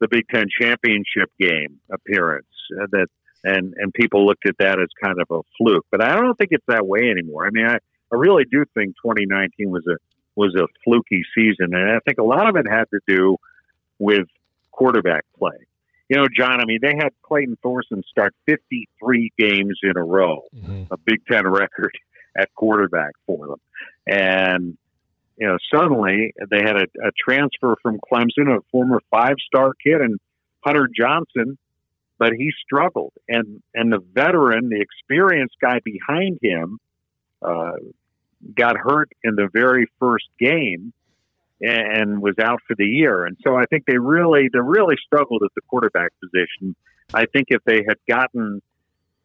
[0.00, 2.46] the Big Ten championship game appearance
[2.80, 3.06] uh, that
[3.44, 5.86] and and people looked at that as kind of a fluke.
[5.90, 7.46] But I don't think it's that way anymore.
[7.46, 7.76] I mean, I,
[8.12, 9.96] I really do think 2019 was a
[10.34, 13.36] was a fluky season, and I think a lot of it had to do
[13.98, 14.26] with
[14.70, 15.56] quarterback play.
[16.08, 20.42] You know, John, I mean, they had Clayton Thorson start 53 games in a row,
[20.54, 20.84] mm-hmm.
[20.92, 21.90] a Big Ten record
[22.38, 23.60] at quarterback for them.
[24.06, 24.78] And,
[25.36, 30.00] you know, suddenly they had a, a transfer from Clemson, a former five star kid,
[30.00, 30.18] and
[30.64, 31.58] Hunter Johnson,
[32.18, 33.12] but he struggled.
[33.28, 36.78] And and the veteran, the experienced guy behind him,
[37.42, 37.72] uh,
[38.54, 40.92] got hurt in the very first game
[41.60, 43.24] and was out for the year.
[43.24, 46.76] And so I think they really they really struggled at the quarterback position.
[47.14, 48.60] I think if they had gotten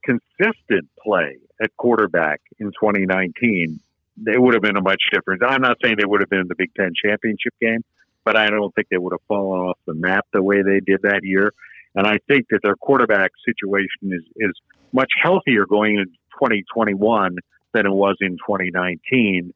[0.03, 3.79] consistent play at quarterback in 2019,
[4.17, 5.43] they would have been a much different.
[5.43, 7.83] I'm not saying they would have been in the Big Ten championship game,
[8.23, 11.01] but I don't think they would have fallen off the map the way they did
[11.03, 11.53] that year.
[11.95, 14.53] And I think that their quarterback situation is, is
[14.93, 17.37] much healthier going into 2021
[17.73, 19.53] than it was in 2019.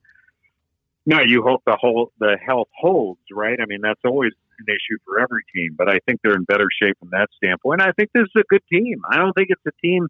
[1.05, 3.60] Now, you hope the whole the health holds, right?
[3.62, 6.67] I mean, that's always an issue for every team, but I think they're in better
[6.81, 7.81] shape from that standpoint.
[7.81, 9.01] I think this is a good team.
[9.10, 10.08] I don't think it's a team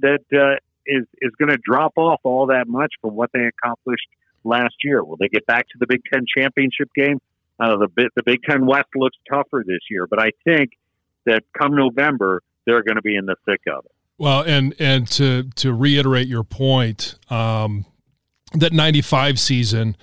[0.00, 0.56] that uh,
[0.86, 4.08] is is going to drop off all that much from what they accomplished
[4.44, 5.04] last year.
[5.04, 7.20] Will they get back to the Big Ten championship game?
[7.60, 10.70] Uh, the the Big Ten West looks tougher this year, but I think
[11.26, 13.92] that come November they're going to be in the thick of it.
[14.18, 17.86] Well, and and to to reiterate your point, um,
[18.54, 19.96] that '95 season,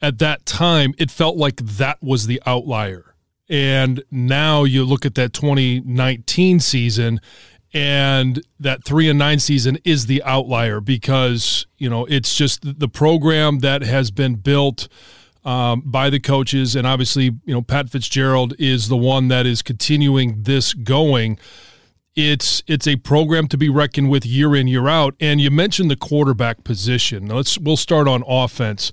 [0.00, 3.14] at that time, it felt like that was the outlier,
[3.48, 7.20] and now you look at that 2019 season,
[7.74, 12.88] and that three and nine season is the outlier because you know it's just the
[12.88, 14.88] program that has been built
[15.44, 19.62] um, by the coaches, and obviously, you know, Pat Fitzgerald is the one that is
[19.62, 21.38] continuing this going.
[22.14, 25.14] It's it's a program to be reckoned with year in year out.
[25.18, 27.26] And you mentioned the quarterback position.
[27.26, 28.92] let's we'll start on offense.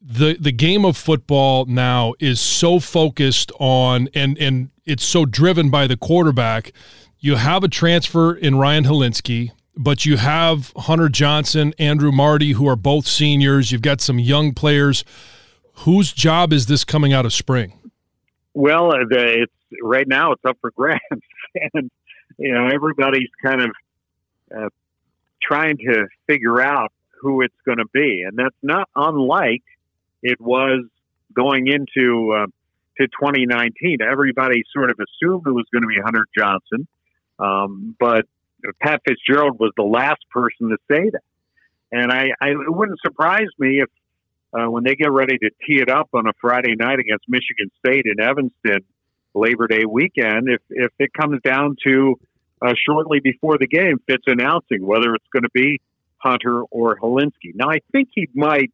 [0.00, 5.70] The the game of football now is so focused on and and it's so driven
[5.70, 6.72] by the quarterback.
[7.24, 12.68] You have a transfer in Ryan Hilinski, but you have Hunter Johnson, Andrew Marty, who
[12.68, 13.72] are both seniors.
[13.72, 15.04] You've got some young players
[15.78, 17.72] Whose job is this coming out of spring?
[18.54, 21.00] Well, uh, it's right now it's up for grabs,
[21.74, 21.90] and
[22.38, 23.70] you know everybody's kind of
[24.56, 24.68] uh,
[25.42, 29.64] trying to figure out who it's going to be, and that's not unlike
[30.22, 30.84] it was
[31.34, 32.46] going into uh,
[32.98, 33.98] to 2019.
[34.00, 36.86] Everybody sort of assumed it was going to be Hunter Johnson,
[37.38, 38.26] um, but
[38.80, 41.22] Pat Fitzgerald was the last person to say that,
[41.92, 43.90] and I, I it wouldn't surprise me if
[44.52, 47.70] uh, when they get ready to tee it up on a Friday night against Michigan
[47.84, 48.84] State in Evanston,
[49.34, 52.18] Labor Day weekend, if if it comes down to
[52.62, 55.80] uh, shortly before the game, Fitz announcing whether it's going to be
[56.18, 57.54] Hunter or Hilinski.
[57.54, 58.72] Now, I think he might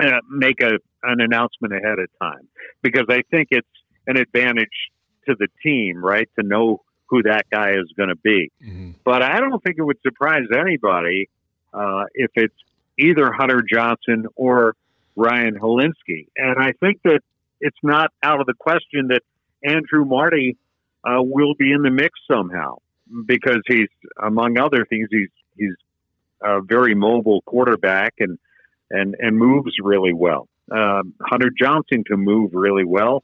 [0.00, 2.48] uh, make a an announcement ahead of time
[2.82, 3.66] because I think it's
[4.06, 4.90] an advantage
[5.28, 6.82] to the team, right, to know
[7.12, 8.50] who that guy is going to be.
[8.64, 8.92] Mm-hmm.
[9.04, 11.28] But I don't think it would surprise anybody
[11.74, 12.54] uh, if it's
[12.98, 14.74] either Hunter Johnson or
[15.14, 16.28] Ryan Hilinski.
[16.38, 17.20] And I think that
[17.60, 19.20] it's not out of the question that
[19.62, 20.56] Andrew Marty
[21.04, 22.78] uh, will be in the mix somehow
[23.26, 23.88] because he's,
[24.20, 25.74] among other things, he's he's
[26.42, 28.38] a very mobile quarterback and
[28.90, 30.48] and and moves really well.
[30.70, 33.22] Um, Hunter Johnson can move really well.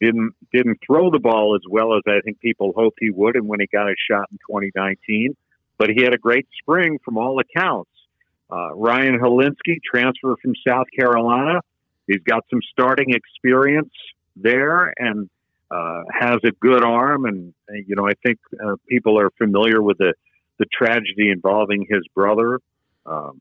[0.00, 3.48] Didn't didn't throw the ball as well as I think people hoped he would, and
[3.48, 5.34] when he got his shot in 2019,
[5.78, 7.90] but he had a great spring from all accounts.
[8.50, 11.60] Uh, Ryan Hilinski, transfer from South Carolina,
[12.06, 13.92] he's got some starting experience
[14.36, 15.28] there and
[15.70, 17.24] uh, has a good arm.
[17.24, 20.14] And you know, I think uh, people are familiar with the
[20.58, 22.60] the tragedy involving his brother.
[23.04, 23.40] Um,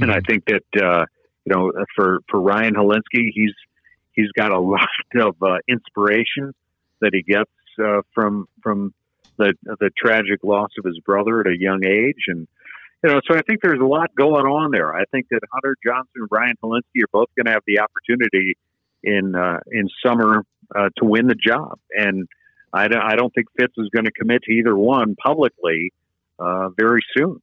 [0.00, 0.26] and I mm-hmm.
[0.26, 1.04] think that uh,
[1.44, 3.54] you know, for for Ryan Hilinski, he's
[4.14, 6.54] he's got a lot of uh, inspiration
[7.00, 7.50] that he gets
[7.82, 8.94] uh, from from
[9.38, 12.46] the the tragic loss of his brother at a young age, and
[13.02, 14.94] you know, so I think there's a lot going on there.
[14.94, 18.56] I think that Hunter Johnson and Ryan Hilinski are both going to have the opportunity
[19.02, 20.44] in uh, in summer
[20.74, 22.28] uh, to win the job, and
[22.72, 25.92] I don't, I don't think Fitz is going to commit to either one publicly
[26.38, 27.40] uh, very soon.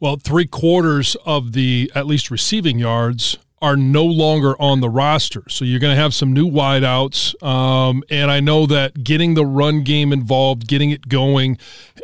[0.00, 5.42] Well, three quarters of the at least receiving yards are no longer on the roster.
[5.48, 7.40] So you're going to have some new wideouts.
[7.42, 11.58] Um, and I know that getting the run game involved, getting it going,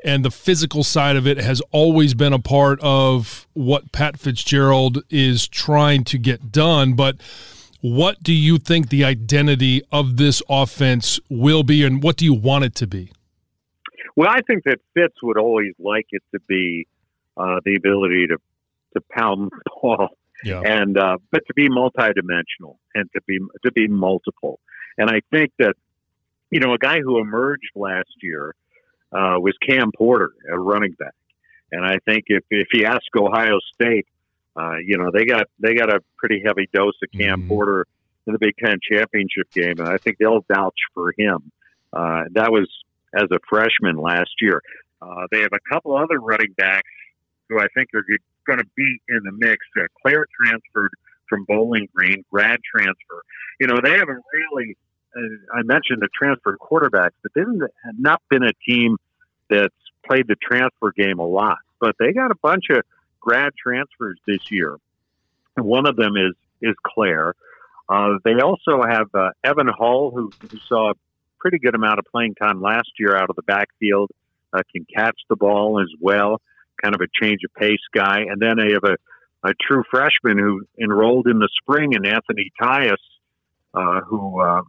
[0.05, 5.03] and the physical side of it has always been a part of what Pat Fitzgerald
[5.09, 6.95] is trying to get done.
[6.95, 7.17] But
[7.81, 12.35] what do you think the identity of this offense will be, and what do you
[12.35, 13.13] want it to be?
[14.15, 16.87] Well, I think that Fitz would always like it to be
[17.37, 18.39] uh, the ability to
[18.95, 20.09] to pound the ball,
[20.45, 20.61] yeah.
[20.65, 24.61] and uh, but to be multidimensional and to be to be multiple.
[24.99, 25.75] And I think that
[26.51, 28.55] you know a guy who emerged last year
[29.13, 31.15] uh, was Cam Porter, a running back.
[31.73, 34.07] And I think if if you ask Ohio State,
[34.57, 37.49] uh, you know they got they got a pretty heavy dose of Cam mm-hmm.
[37.49, 37.87] Porter
[38.27, 41.51] in the Big Ten championship game, and I think they'll vouch for him.
[41.93, 42.69] Uh, that was
[43.15, 44.63] as a freshman last year.
[45.01, 46.89] Uh, they have a couple other running backs
[47.49, 48.05] who I think are
[48.47, 49.65] going to be in the mix.
[49.77, 50.91] Uh, Clair transferred
[51.29, 53.23] from Bowling Green, grad transfer.
[53.61, 54.77] You know, they haven't really.
[55.17, 57.47] Uh, I mentioned the transfer quarterbacks, but they've
[57.99, 58.97] not been a team
[59.49, 59.75] that's
[60.07, 61.59] played the transfer game a lot.
[61.81, 62.83] But they got a bunch of
[63.21, 64.77] grad transfers this year.
[65.57, 67.35] And one of them is is Clair.
[67.89, 70.95] Uh, they also have uh, Evan Hull, who, who, saw a
[71.39, 74.11] pretty good amount of playing time last year out of the backfield,
[74.53, 76.41] uh, can catch the ball as well
[76.83, 78.21] kind of a change of pace guy.
[78.29, 78.97] And then they have a,
[79.49, 82.97] a true freshman who enrolled in the spring in Anthony Tyus,
[83.75, 84.63] uh, who uh,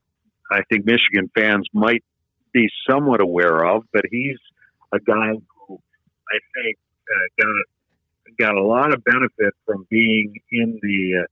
[0.51, 2.03] I think Michigan fans might
[2.53, 4.37] be somewhat aware of, but he's
[4.93, 5.31] a guy
[5.67, 5.79] who
[6.31, 6.77] I think
[7.09, 11.25] uh, got, got a lot of benefit from being in the uh,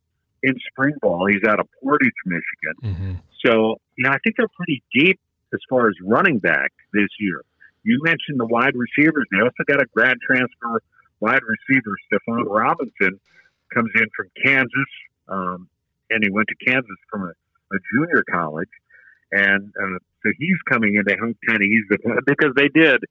[0.44, 1.28] in spring ball.
[1.28, 2.76] He's out of Portage, Michigan.
[2.84, 3.14] Mm-hmm.
[3.46, 5.20] So, you know, I think they're pretty deep
[5.54, 7.42] as far as running back this year.
[7.86, 9.28] You mentioned the wide receivers.
[9.32, 10.82] They also got a grad transfer
[11.20, 13.20] wide receiver, Stephon Robinson,
[13.74, 14.92] comes in from Kansas,
[15.28, 15.70] um,
[16.10, 17.30] and he went to Kansas from a,
[17.76, 18.70] a junior college,
[19.32, 21.62] and uh, so he's coming into home ten.
[21.62, 23.04] He's the, because they did.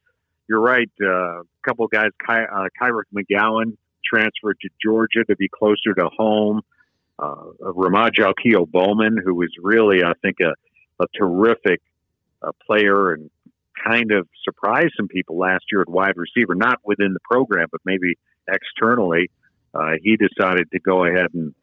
[0.48, 0.90] You're right.
[1.00, 5.94] Uh, a couple of guys, Ky, uh, Kyric McGowan transferred to Georgia to be closer
[5.96, 6.60] to home.
[7.18, 10.52] Uh, Ramaud Chiaokhiao-Bowman, who was really, I think, a,
[11.02, 11.80] a terrific
[12.42, 13.30] uh, player and
[13.84, 17.80] kind of surprised some people last year at wide receiver, not within the program, but
[17.84, 18.18] maybe
[18.48, 19.30] externally.
[19.74, 21.54] Uh, he decided to go ahead and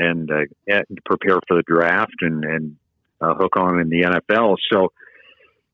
[0.00, 2.76] and, uh, and prepare for the draft and and
[3.20, 4.56] uh, hook on in the NFL.
[4.72, 4.92] So,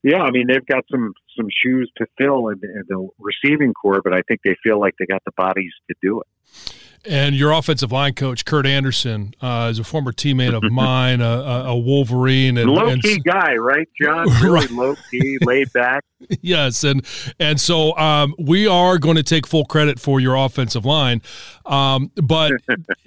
[0.02, 4.00] yeah, I mean they've got some some shoes to fill in, in the receiving core,
[4.02, 6.26] but I think they feel like they got the bodies to do it.
[7.06, 11.26] And your offensive line coach, Kurt Anderson, uh, is a former teammate of mine, a,
[11.66, 14.26] a Wolverine, and low key and, guy, right, John?
[14.42, 14.70] Really right.
[14.70, 16.04] low key, laid back.
[16.40, 17.04] yes, and
[17.38, 21.22] and so um, we are going to take full credit for your offensive line,
[21.66, 22.52] um, but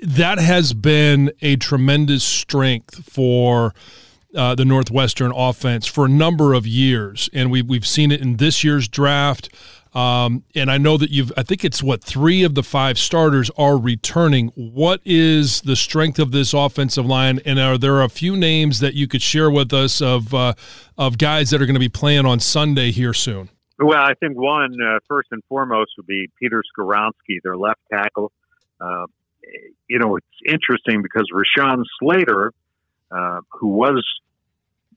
[0.01, 3.73] that has been a tremendous strength for.
[4.35, 8.35] Uh, the Northwestern offense for a number of years, and we've we've seen it in
[8.35, 9.49] this year's draft.
[9.93, 13.49] Um, and I know that you've, I think it's what three of the five starters
[13.57, 14.49] are returning.
[14.55, 17.39] What is the strength of this offensive line?
[17.45, 20.53] And are there a few names that you could share with us of, uh,
[20.97, 23.49] of guys that are going to be playing on Sunday here soon?
[23.79, 28.31] Well, I think one, uh, first and foremost, would be Peter Skoronski, their left tackle.
[28.81, 29.05] Uh,
[29.87, 32.53] you know, it's interesting because Rashawn Slater,
[33.11, 34.03] uh, who was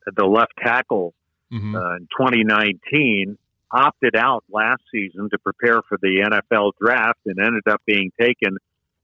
[0.07, 1.15] the left tackle
[1.53, 1.75] mm-hmm.
[1.75, 3.39] Uh, in 2019,
[3.73, 8.57] opted out last season to prepare for the NFL draft and ended up being taken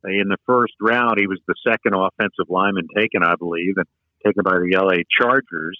[0.04, 1.18] in the first round.
[1.18, 3.86] He was the second offensive lineman taken, I believe, and
[4.24, 5.78] taken by the LA Chargers.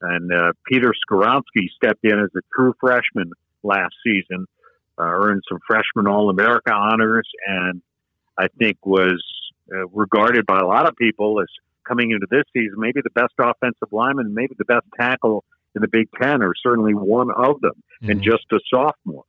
[0.00, 3.32] And uh, Peter Skoronski stepped in as a true freshman
[3.62, 4.46] last season,
[4.98, 7.80] uh, earned some freshman All America honors, and
[8.38, 9.22] I think was
[9.72, 11.48] uh, regarded by a lot of people as
[11.86, 15.44] coming into this season maybe the best offensive lineman, maybe the best tackle
[15.74, 17.72] in the Big Ten, or certainly one of them,
[18.02, 18.10] mm-hmm.
[18.10, 19.24] and just a sophomore.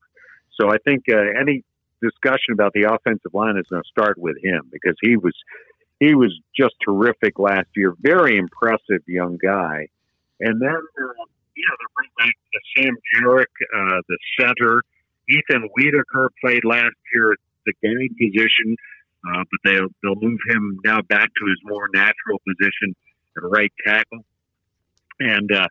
[0.59, 1.63] So I think uh, any
[2.01, 5.33] discussion about the offensive line is going to start with him because he was
[5.99, 7.93] he was just terrific last year.
[7.99, 9.87] Very impressive young guy.
[10.39, 11.23] And then, uh,
[11.55, 12.33] you know, they bring back
[12.75, 14.83] Sam Gerak, uh, the center.
[15.29, 18.75] Ethan Wiederkehr played last year at the guard position,
[19.27, 22.93] uh, but they'll, they'll move him now back to his more natural position
[23.37, 24.25] at right tackle.
[25.19, 25.67] And, uh,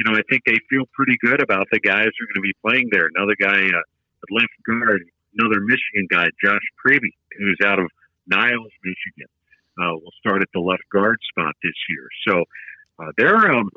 [0.00, 2.40] you know, I think they feel pretty good about the guys who are going to
[2.40, 3.10] be playing there.
[3.14, 5.02] Another guy uh, at left guard,
[5.38, 7.90] another Michigan guy, Josh Priebe, who's out of
[8.26, 9.28] Niles, Michigan,
[9.78, 12.08] uh, will start at the left guard spot this year.
[12.26, 12.44] So
[12.98, 13.68] uh, they're, um,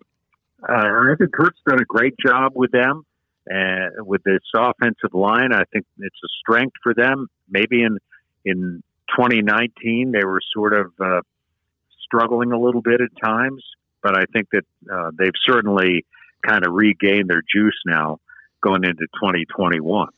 [0.63, 3.03] uh, I think Kurt's done a great job with them
[3.47, 5.51] and uh, with this offensive line.
[5.51, 7.27] I think it's a strength for them.
[7.49, 7.97] Maybe in
[8.45, 8.81] in
[9.17, 11.21] 2019 they were sort of uh,
[12.05, 13.61] struggling a little bit at times,
[14.03, 16.05] but I think that uh, they've certainly
[16.45, 18.19] kind of regained their juice now
[18.61, 20.09] going into 2021.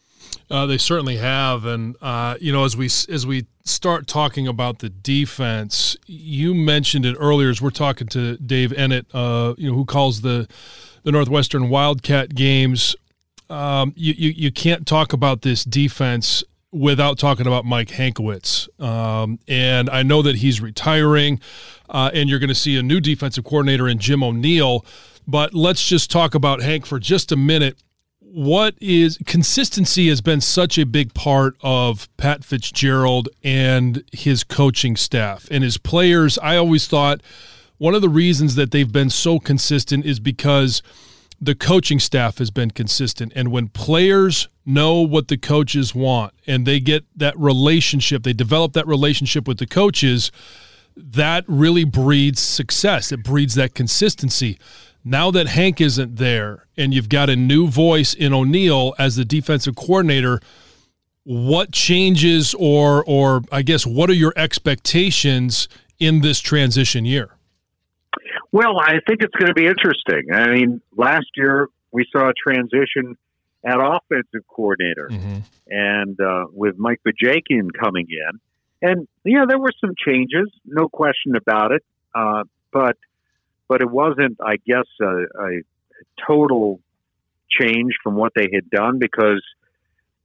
[0.50, 4.80] Uh, they certainly have, and uh, you know, as we as we start talking about
[4.80, 7.50] the defense, you mentioned it earlier.
[7.50, 10.48] As we're talking to Dave Eanet, uh, you know, who calls the
[11.04, 12.96] the Northwestern Wildcat games.
[13.50, 19.40] Um, you, you you can't talk about this defense without talking about Mike Hankwitz, Um,
[19.48, 21.40] and I know that he's retiring,
[21.90, 24.86] uh, and you're going to see a new defensive coordinator in Jim O'Neill.
[25.28, 27.78] But let's just talk about Hank for just a minute
[28.36, 34.98] what is consistency has been such a big part of Pat Fitzgerald and his coaching
[34.98, 36.38] staff and his players.
[36.40, 37.22] I always thought
[37.78, 40.84] one of the reasons that they've been so consistent is because
[41.40, 43.32] the coaching staff has been consistent.
[43.38, 48.74] And when players know what the coaches want and they get that relationship, they develop
[48.74, 50.30] that relationship with the coaches,
[50.96, 53.12] that really breeds success.
[53.12, 54.60] It breeds that consistency.
[55.04, 59.26] Now that Hank isn't there and you've got a new voice in O'Neill as the
[59.26, 60.40] defensive coordinator,
[61.24, 65.68] what changes or or I guess what are your expectations
[66.00, 67.36] in this transition year?
[68.52, 70.34] Well, I think it's going to be interesting.
[70.34, 73.18] I mean, last year we saw a transition
[73.66, 75.38] at offensive coordinator, mm-hmm.
[75.68, 78.40] and uh, with Mike Bajakian coming in,
[78.86, 81.84] and yeah, there were some changes, no question about it.
[82.14, 82.98] Uh, but
[83.68, 85.62] but it wasn't, I guess, a, a
[86.28, 86.80] total
[87.50, 89.44] change from what they had done because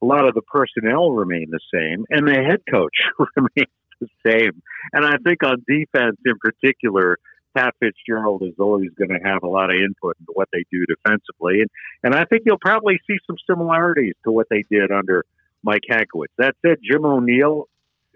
[0.02, 2.94] a lot of the personnel remained the same and the head coach
[3.36, 4.62] remained the same.
[4.92, 7.18] And I think on defense in particular,
[7.56, 10.84] Pat Fitzgerald is always going to have a lot of input into what they do
[10.86, 11.60] defensively.
[11.60, 11.70] And,
[12.02, 15.24] and I think you'll probably see some similarities to what they did under
[15.62, 16.32] Mike Hankwitz.
[16.38, 17.68] That said, Jim O'Neill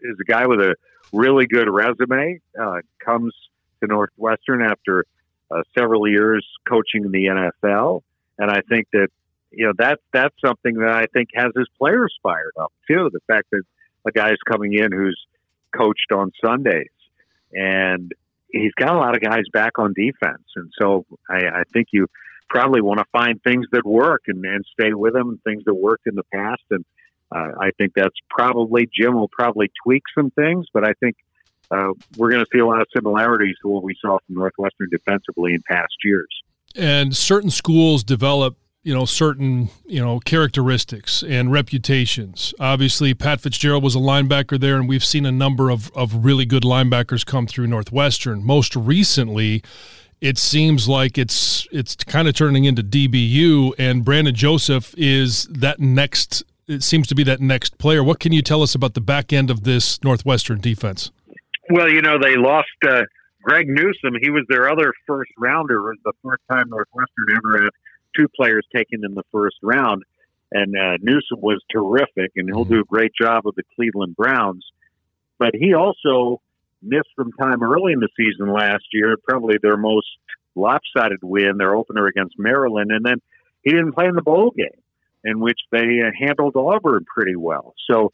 [0.05, 0.75] is a guy with a
[1.13, 3.35] really good resume, uh, comes
[3.81, 5.05] to Northwestern after
[5.51, 8.03] uh, several years coaching in the NFL,
[8.39, 9.09] and I think that
[9.51, 13.11] you know that that's something that I think has his players fired up too.
[13.13, 13.63] The fact that
[14.07, 15.19] a guy's coming in who's
[15.77, 16.89] coached on Sundays,
[17.53, 18.13] and
[18.51, 22.09] he's got a lot of guys back on defense, and so I, I think you
[22.49, 26.07] probably want to find things that work and, and stay with them, things that worked
[26.07, 26.85] in the past, and
[27.35, 31.17] uh, I think that's probably Jim will probably tweak some things, but I think
[31.71, 34.89] uh, we're going to see a lot of similarities to what we saw from Northwestern
[34.91, 36.29] defensively in past years.
[36.77, 43.83] And certain schools develop you know certain you know characteristics and reputations obviously pat fitzgerald
[43.83, 47.47] was a linebacker there and we've seen a number of, of really good linebackers come
[47.47, 49.63] through northwestern most recently
[50.21, 55.81] it seems like it's it's kind of turning into dbu and brandon joseph is that
[55.81, 59.01] next it seems to be that next player what can you tell us about the
[59.01, 61.11] back end of this northwestern defense
[61.71, 63.03] well, you know, they lost uh,
[63.43, 64.15] Greg Newsome.
[64.21, 65.77] He was their other first rounder.
[65.77, 67.71] It was the first time Northwestern ever had
[68.17, 70.03] two players taken in the first round.
[70.53, 74.65] And uh, Newsome was terrific, and he'll do a great job with the Cleveland Browns.
[75.39, 76.41] But he also
[76.83, 80.07] missed some time early in the season last year, probably their most
[80.55, 82.93] lopsided win, their opener against Maryland.
[82.93, 83.21] And then
[83.63, 84.69] he didn't play in the bowl game,
[85.25, 87.75] in which they uh, handled Auburn pretty well.
[87.91, 88.13] So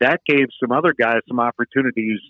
[0.00, 2.20] that gave some other guys some opportunities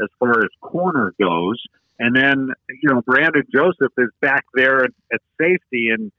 [0.00, 1.62] as far as corner goes.
[1.98, 5.88] And then, you know, Brandon Joseph is back there at, at safety.
[5.88, 6.12] And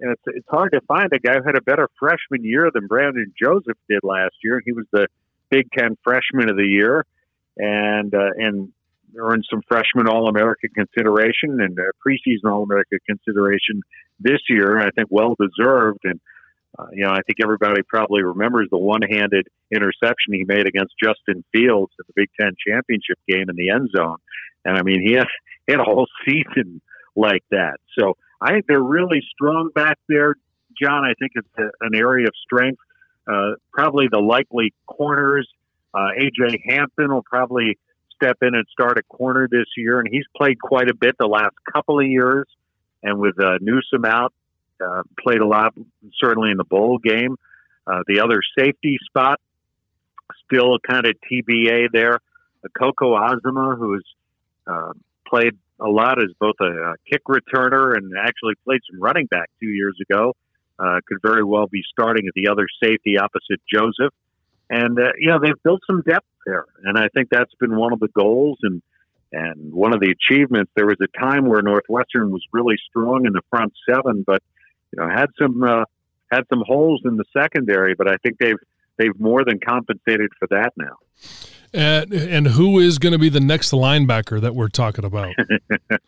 [0.00, 2.86] and it's it's hard to find a guy who had a better freshman year than
[2.86, 4.60] Brandon Joseph did last year.
[4.64, 5.08] He was the
[5.50, 7.06] Big Ten Freshman of the Year,
[7.56, 8.72] and uh, and
[9.16, 13.82] earned some freshman All American consideration and uh, preseason All American consideration
[14.20, 14.78] this year.
[14.78, 16.00] I think well deserved.
[16.04, 16.20] And
[16.78, 21.44] uh, you know, I think everybody probably remembers the one-handed interception he made against Justin
[21.52, 24.16] Fields at the Big Ten championship game in the end zone.
[24.64, 25.26] And I mean, he had,
[25.66, 26.80] he had a whole season
[27.14, 27.78] like that.
[27.98, 30.34] So I think they're really strong back there,
[30.80, 31.04] John.
[31.04, 32.80] I think it's a, an area of strength.
[33.26, 35.48] Uh, probably the likely corners.
[35.94, 37.78] Uh, AJ Hampton will probably
[38.14, 41.26] step in and start a corner this year, and he's played quite a bit the
[41.26, 42.46] last couple of years.
[43.02, 44.32] And with uh, Newsome out,
[44.84, 45.74] uh, played a lot,
[46.20, 47.36] certainly in the bowl game.
[47.86, 49.40] Uh, the other safety spot,
[50.44, 52.18] still kind of TBA there.
[52.76, 54.04] Coco Koko Azuma, who's
[54.66, 54.92] uh,
[55.28, 59.50] played a lot as both a, a, kick returner and actually played some running back
[59.60, 60.34] two years ago,
[60.78, 64.12] uh, could very well be starting at the other safety opposite Joseph.
[64.68, 66.64] And, uh, you know, they've built some depth there.
[66.84, 68.82] And I think that's been one of the goals and,
[69.32, 70.72] and one of the achievements.
[70.74, 74.42] There was a time where Northwestern was really strong in the front seven, but,
[74.96, 75.84] you know, had some, uh,
[76.30, 78.56] had some holes in the secondary, but I think they've,
[78.98, 80.96] they've more than compensated for that now.
[81.72, 85.34] And, and who is going to be the next linebacker that we're talking about?
[85.90, 85.98] well,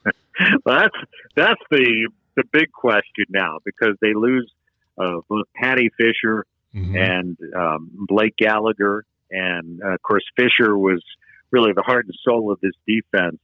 [0.64, 0.96] that's
[1.34, 4.50] that's the the big question now because they lose
[4.96, 6.96] uh, both Paddy Fisher mm-hmm.
[6.96, 11.02] and um, Blake Gallagher, and uh, of course Fisher was
[11.50, 13.40] really the heart and soul of this defense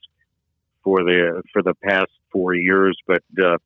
[0.83, 2.97] for the for the past four years.
[3.07, 3.59] But uh,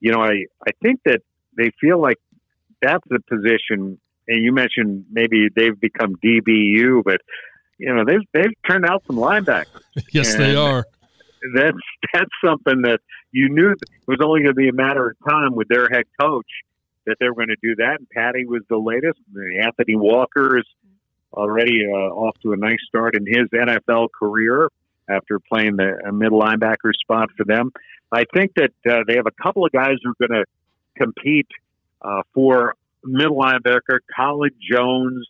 [0.00, 1.20] you know, I I think that
[1.56, 2.18] they feel like
[2.82, 3.98] that's the position.
[4.28, 7.20] And you mentioned maybe they've become DBU, but
[7.78, 9.82] you know they've they've turned out some linebackers.
[10.12, 10.84] yes, and they are.
[11.54, 11.76] That's
[12.12, 15.54] that's something that you knew it was only going to be a matter of time
[15.54, 16.46] with their head coach
[17.06, 17.96] that they were going to do that.
[17.98, 19.20] And Paddy was the latest.
[19.62, 20.64] Anthony Walker is
[21.32, 24.70] already uh, off to a nice start in his NFL career
[25.08, 27.72] after playing the middle linebacker spot for them.
[28.12, 30.44] I think that uh, they have a couple of guys who are going to
[30.96, 31.48] compete
[32.02, 34.00] uh, for middle linebacker.
[34.16, 35.26] Colin Jones,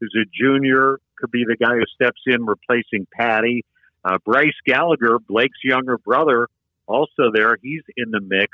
[0.00, 3.64] who's a junior, could be the guy who steps in replacing Paddy.
[4.04, 6.48] Uh, Bryce Gallagher, Blake's younger brother,
[6.86, 7.56] also there.
[7.62, 8.50] He's in the mix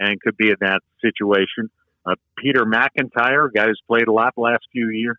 [0.00, 1.70] and could be in that situation.
[2.04, 5.16] Uh, Peter McIntyre, guy who's played a lot the last few years,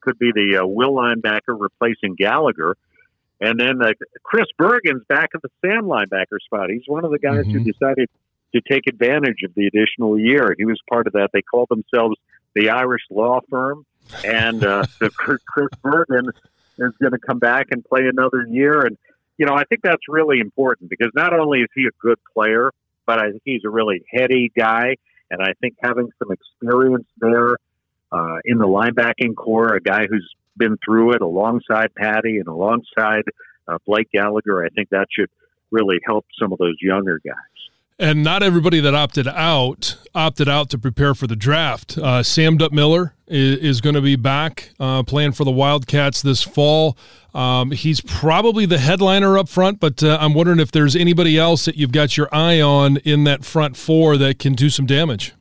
[0.00, 2.76] could be the uh, will linebacker replacing Gallagher.
[3.40, 6.70] And then uh, Chris Bergin's back at the stand linebacker spot.
[6.70, 7.58] He's one of the guys mm-hmm.
[7.58, 8.08] who decided
[8.54, 10.54] to take advantage of the additional year.
[10.58, 11.30] He was part of that.
[11.32, 12.16] They called themselves
[12.54, 13.86] the Irish Law Firm
[14.24, 15.40] and uh, the Chris
[15.82, 16.28] Bergin
[16.78, 18.80] is going to come back and play another year.
[18.80, 18.98] And
[19.38, 22.70] you know, I think that's really important because not only is he a good player,
[23.06, 24.96] but I think he's a really heady guy.
[25.30, 27.56] And I think having some experience there
[28.12, 30.28] uh, in the linebacking core, a guy who's
[30.60, 33.24] been through it alongside Paddy and alongside
[33.66, 35.30] uh, Blake Gallagher, I think that should
[35.72, 37.34] really help some of those younger guys.
[37.98, 41.98] And not everybody that opted out opted out to prepare for the draft.
[41.98, 46.42] Uh, Samdup Miller is, is going to be back uh, playing for the Wildcats this
[46.42, 46.96] fall.
[47.34, 51.66] Um, he's probably the headliner up front, but uh, I'm wondering if there's anybody else
[51.66, 55.34] that you've got your eye on in that front four that can do some damage.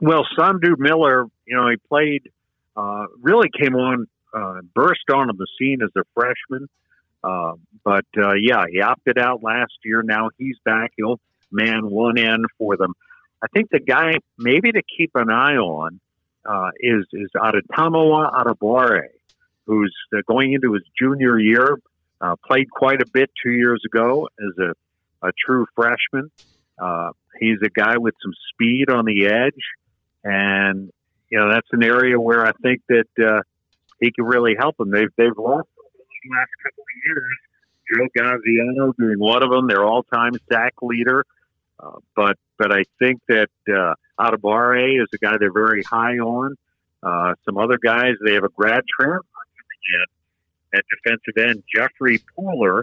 [0.00, 2.30] Well, Samdup Miller, you know, he played,
[2.76, 6.68] uh, really came on, uh, burst onto the scene as a freshman.
[7.22, 7.54] Uh,
[7.84, 8.04] but
[8.38, 10.02] yeah, he opted out last year.
[10.02, 10.92] Now he's back.
[10.96, 11.20] He'll
[11.50, 12.94] man one end for them.
[13.42, 16.00] I think the guy maybe to keep an eye on
[16.44, 19.08] uh, is is Adetomiwa Adebawore,
[19.66, 21.78] who's uh, going into his junior year.
[22.20, 26.30] Uh, played quite a bit two years ago as a, a true freshman.
[26.78, 29.62] Uh, he's a guy with some speed on the edge,
[30.22, 30.90] and
[31.28, 33.42] you know that's an area where I think that uh,
[34.00, 34.90] he can really help them.
[34.90, 37.24] They've they've lost the last couple of years.
[37.92, 41.24] Joe Gaziano being one of them, their all-time sack leader.
[41.78, 46.56] Uh, but but I think that uh, Adebawore is a guy they're very high on.
[47.02, 49.24] Uh, some other guys, they have a grad transfer
[50.74, 52.82] at defensive end, Jeffrey Pooler,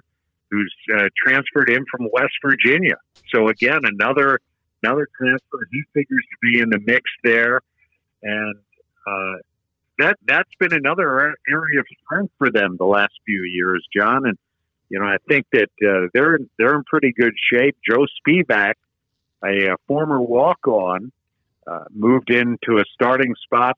[0.49, 2.95] who's uh, transferred in from West Virginia.
[3.33, 4.39] So again, another
[4.83, 5.67] another transfer.
[5.71, 7.61] He figures to be in the mix there,
[8.23, 8.55] and
[9.07, 9.35] uh,
[9.97, 14.25] that that's been another area of strength for them the last few years, John.
[14.25, 14.37] And
[14.89, 17.77] you know, I think that uh, they're they're in pretty good shape.
[17.87, 18.73] Joe Spivak,
[19.43, 21.11] a, a former walk on,
[21.67, 23.77] uh, moved into a starting spot,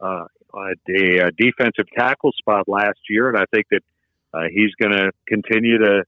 [0.00, 3.82] uh, a, a, defensive tackle spot last year, and I think that
[4.34, 6.04] uh, he's going to continue to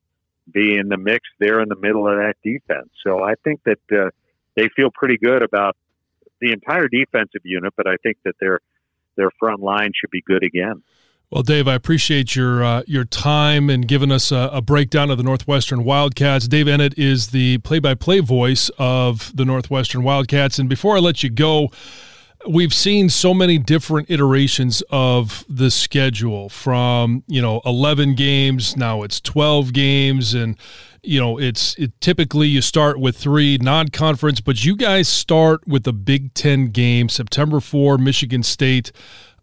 [0.53, 2.91] be in the mix there in the middle of that defense.
[3.07, 4.11] So I think that uh,
[4.57, 5.77] they feel pretty good about
[6.41, 8.61] the entire defensive unit, but I think that their
[9.17, 10.83] their front line should be good again.
[11.31, 15.17] Well, Dave, I appreciate your uh, your time and giving us a, a, breakdown of
[15.17, 16.47] the Northwestern Wildcats.
[16.47, 20.59] Dave Eanet is the play-by-play voice of the Northwestern Wildcats.
[20.59, 21.71] And before I let you go,
[22.47, 29.03] we've seen so many different iterations of the schedule from you know 11 games now
[29.03, 30.57] it's 12 games and
[31.03, 35.83] you know it's it typically you start with three non-conference but you guys start with
[35.83, 38.93] the big 10 game september 4 michigan state.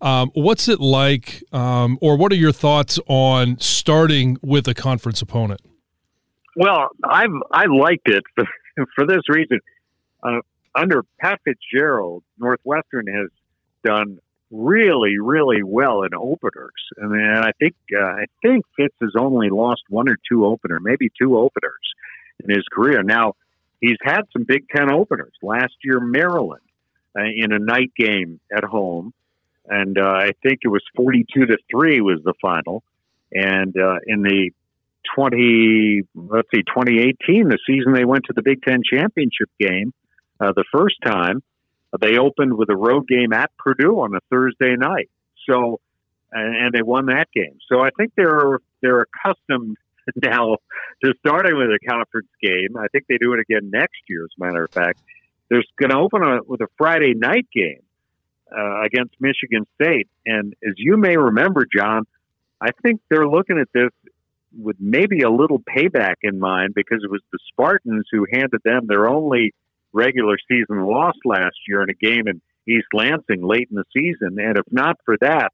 [0.01, 5.21] Um, what's it like um, or what are your thoughts on starting with a conference
[5.21, 5.61] opponent?
[6.55, 8.45] Well i've i liked it for,
[8.95, 9.59] for this reason.
[10.23, 10.39] Uh,
[10.75, 13.29] under Pat Fitzgerald, Northwestern has
[13.83, 14.19] done
[14.51, 16.73] really, really well in openers.
[17.01, 20.79] I mean, I think uh, I think Fitz has only lost one or two opener,
[20.79, 21.93] maybe two openers
[22.43, 23.03] in his career.
[23.03, 23.33] Now
[23.79, 25.33] he's had some Big Ten openers.
[25.41, 26.61] Last year, Maryland
[27.17, 29.13] uh, in a night game at home,
[29.67, 32.83] and uh, I think it was forty-two to three was the final.
[33.31, 34.51] And uh, in the
[35.13, 39.93] twenty, let's see, twenty eighteen, the season they went to the Big Ten championship game
[40.39, 41.43] uh, the first time.
[41.99, 45.09] They opened with a road game at Purdue on a Thursday night.
[45.49, 45.79] So,
[46.31, 47.57] and, and they won that game.
[47.71, 49.77] So I think they're they're accustomed
[50.15, 50.57] now
[51.03, 52.77] to starting with a conference game.
[52.77, 54.23] I think they do it again next year.
[54.23, 54.99] As a matter of fact,
[55.49, 57.81] they're going to open a, with a Friday night game
[58.55, 60.07] uh, against Michigan State.
[60.25, 62.03] And as you may remember, John,
[62.61, 63.89] I think they're looking at this
[64.57, 68.87] with maybe a little payback in mind because it was the Spartans who handed them
[68.87, 69.53] their only
[69.93, 74.37] regular season loss last year in a game in East Lansing late in the season.
[74.39, 75.51] And if not for that,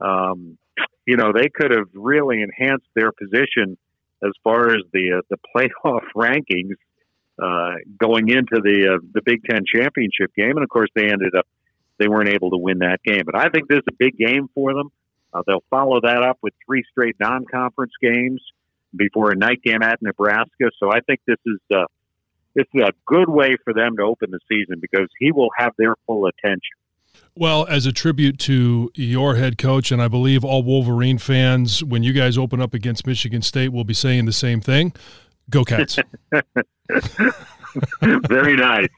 [0.00, 0.58] um,
[1.06, 3.76] you know, they could have really enhanced their position
[4.24, 6.76] as far as the uh, the playoff rankings
[7.42, 10.56] uh, going into the uh, the Big Ten championship game.
[10.56, 11.46] And of course, they ended up
[11.98, 13.22] they weren't able to win that game.
[13.24, 14.90] But I think this is a big game for them.
[15.32, 18.40] Uh, they'll follow that up with three straight non-conference games
[18.94, 20.70] before a night game at Nebraska.
[20.78, 21.58] So I think this is
[22.56, 25.72] uh, it's a good way for them to open the season because he will have
[25.78, 26.76] their full attention.
[27.34, 32.02] Well, as a tribute to your head coach, and I believe all Wolverine fans, when
[32.02, 34.94] you guys open up against Michigan State, will be saying the same thing.
[35.50, 35.98] Go Cats.
[38.00, 38.88] Very nice.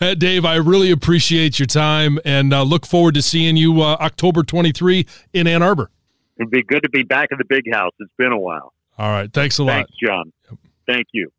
[0.00, 3.96] uh, Dave, I really appreciate your time and uh, look forward to seeing you uh,
[4.00, 5.90] October 23 in Ann Arbor.
[6.36, 7.92] It'd be good to be back in the big house.
[7.98, 8.72] It's been a while.
[8.98, 9.32] All right.
[9.32, 9.74] Thanks a lot.
[9.74, 10.32] Thanks, John.
[10.86, 11.30] Thank you.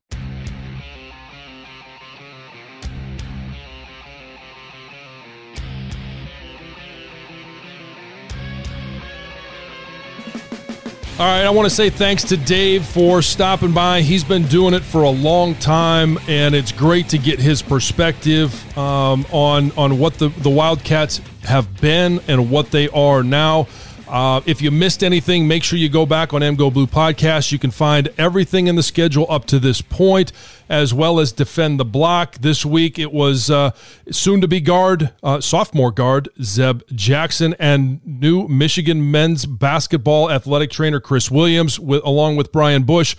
[11.20, 14.02] All right, I want to say thanks to Dave for stopping by.
[14.02, 18.52] He's been doing it for a long time, and it's great to get his perspective
[18.76, 23.68] um, on on what the the Wildcats have been and what they are now.
[24.14, 27.52] Uh, if you missed anything, make sure you go back on MGO Blue Podcast.
[27.52, 30.32] You can find everything in the schedule up to this point,
[30.70, 32.36] as well as defend the block.
[32.36, 33.72] This week it was uh,
[34.12, 40.70] soon to be guard, uh, sophomore guard Zeb Jackson, and new Michigan men's basketball athletic
[40.70, 43.16] trainer Chris Williams, with, along with Brian Boesch.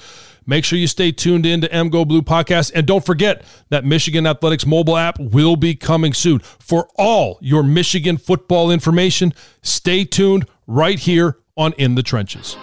[0.46, 2.70] Make sure you stay tuned in to MGO Blue Podcast.
[2.72, 6.38] And don't forget that Michigan Athletics mobile app will be coming soon.
[6.38, 9.32] For all your Michigan football information,
[9.62, 12.56] stay tuned right here on In the Trenches.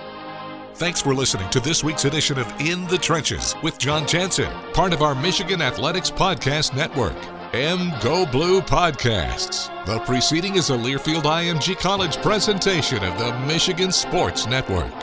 [0.75, 4.93] Thanks for listening to this week's edition of In the Trenches with John Jansen, part
[4.93, 7.15] of our Michigan Athletics Podcast Network.
[7.53, 9.69] M Go Blue Podcasts.
[9.85, 14.93] The preceding is a Learfield IMG College presentation of the Michigan Sports Network.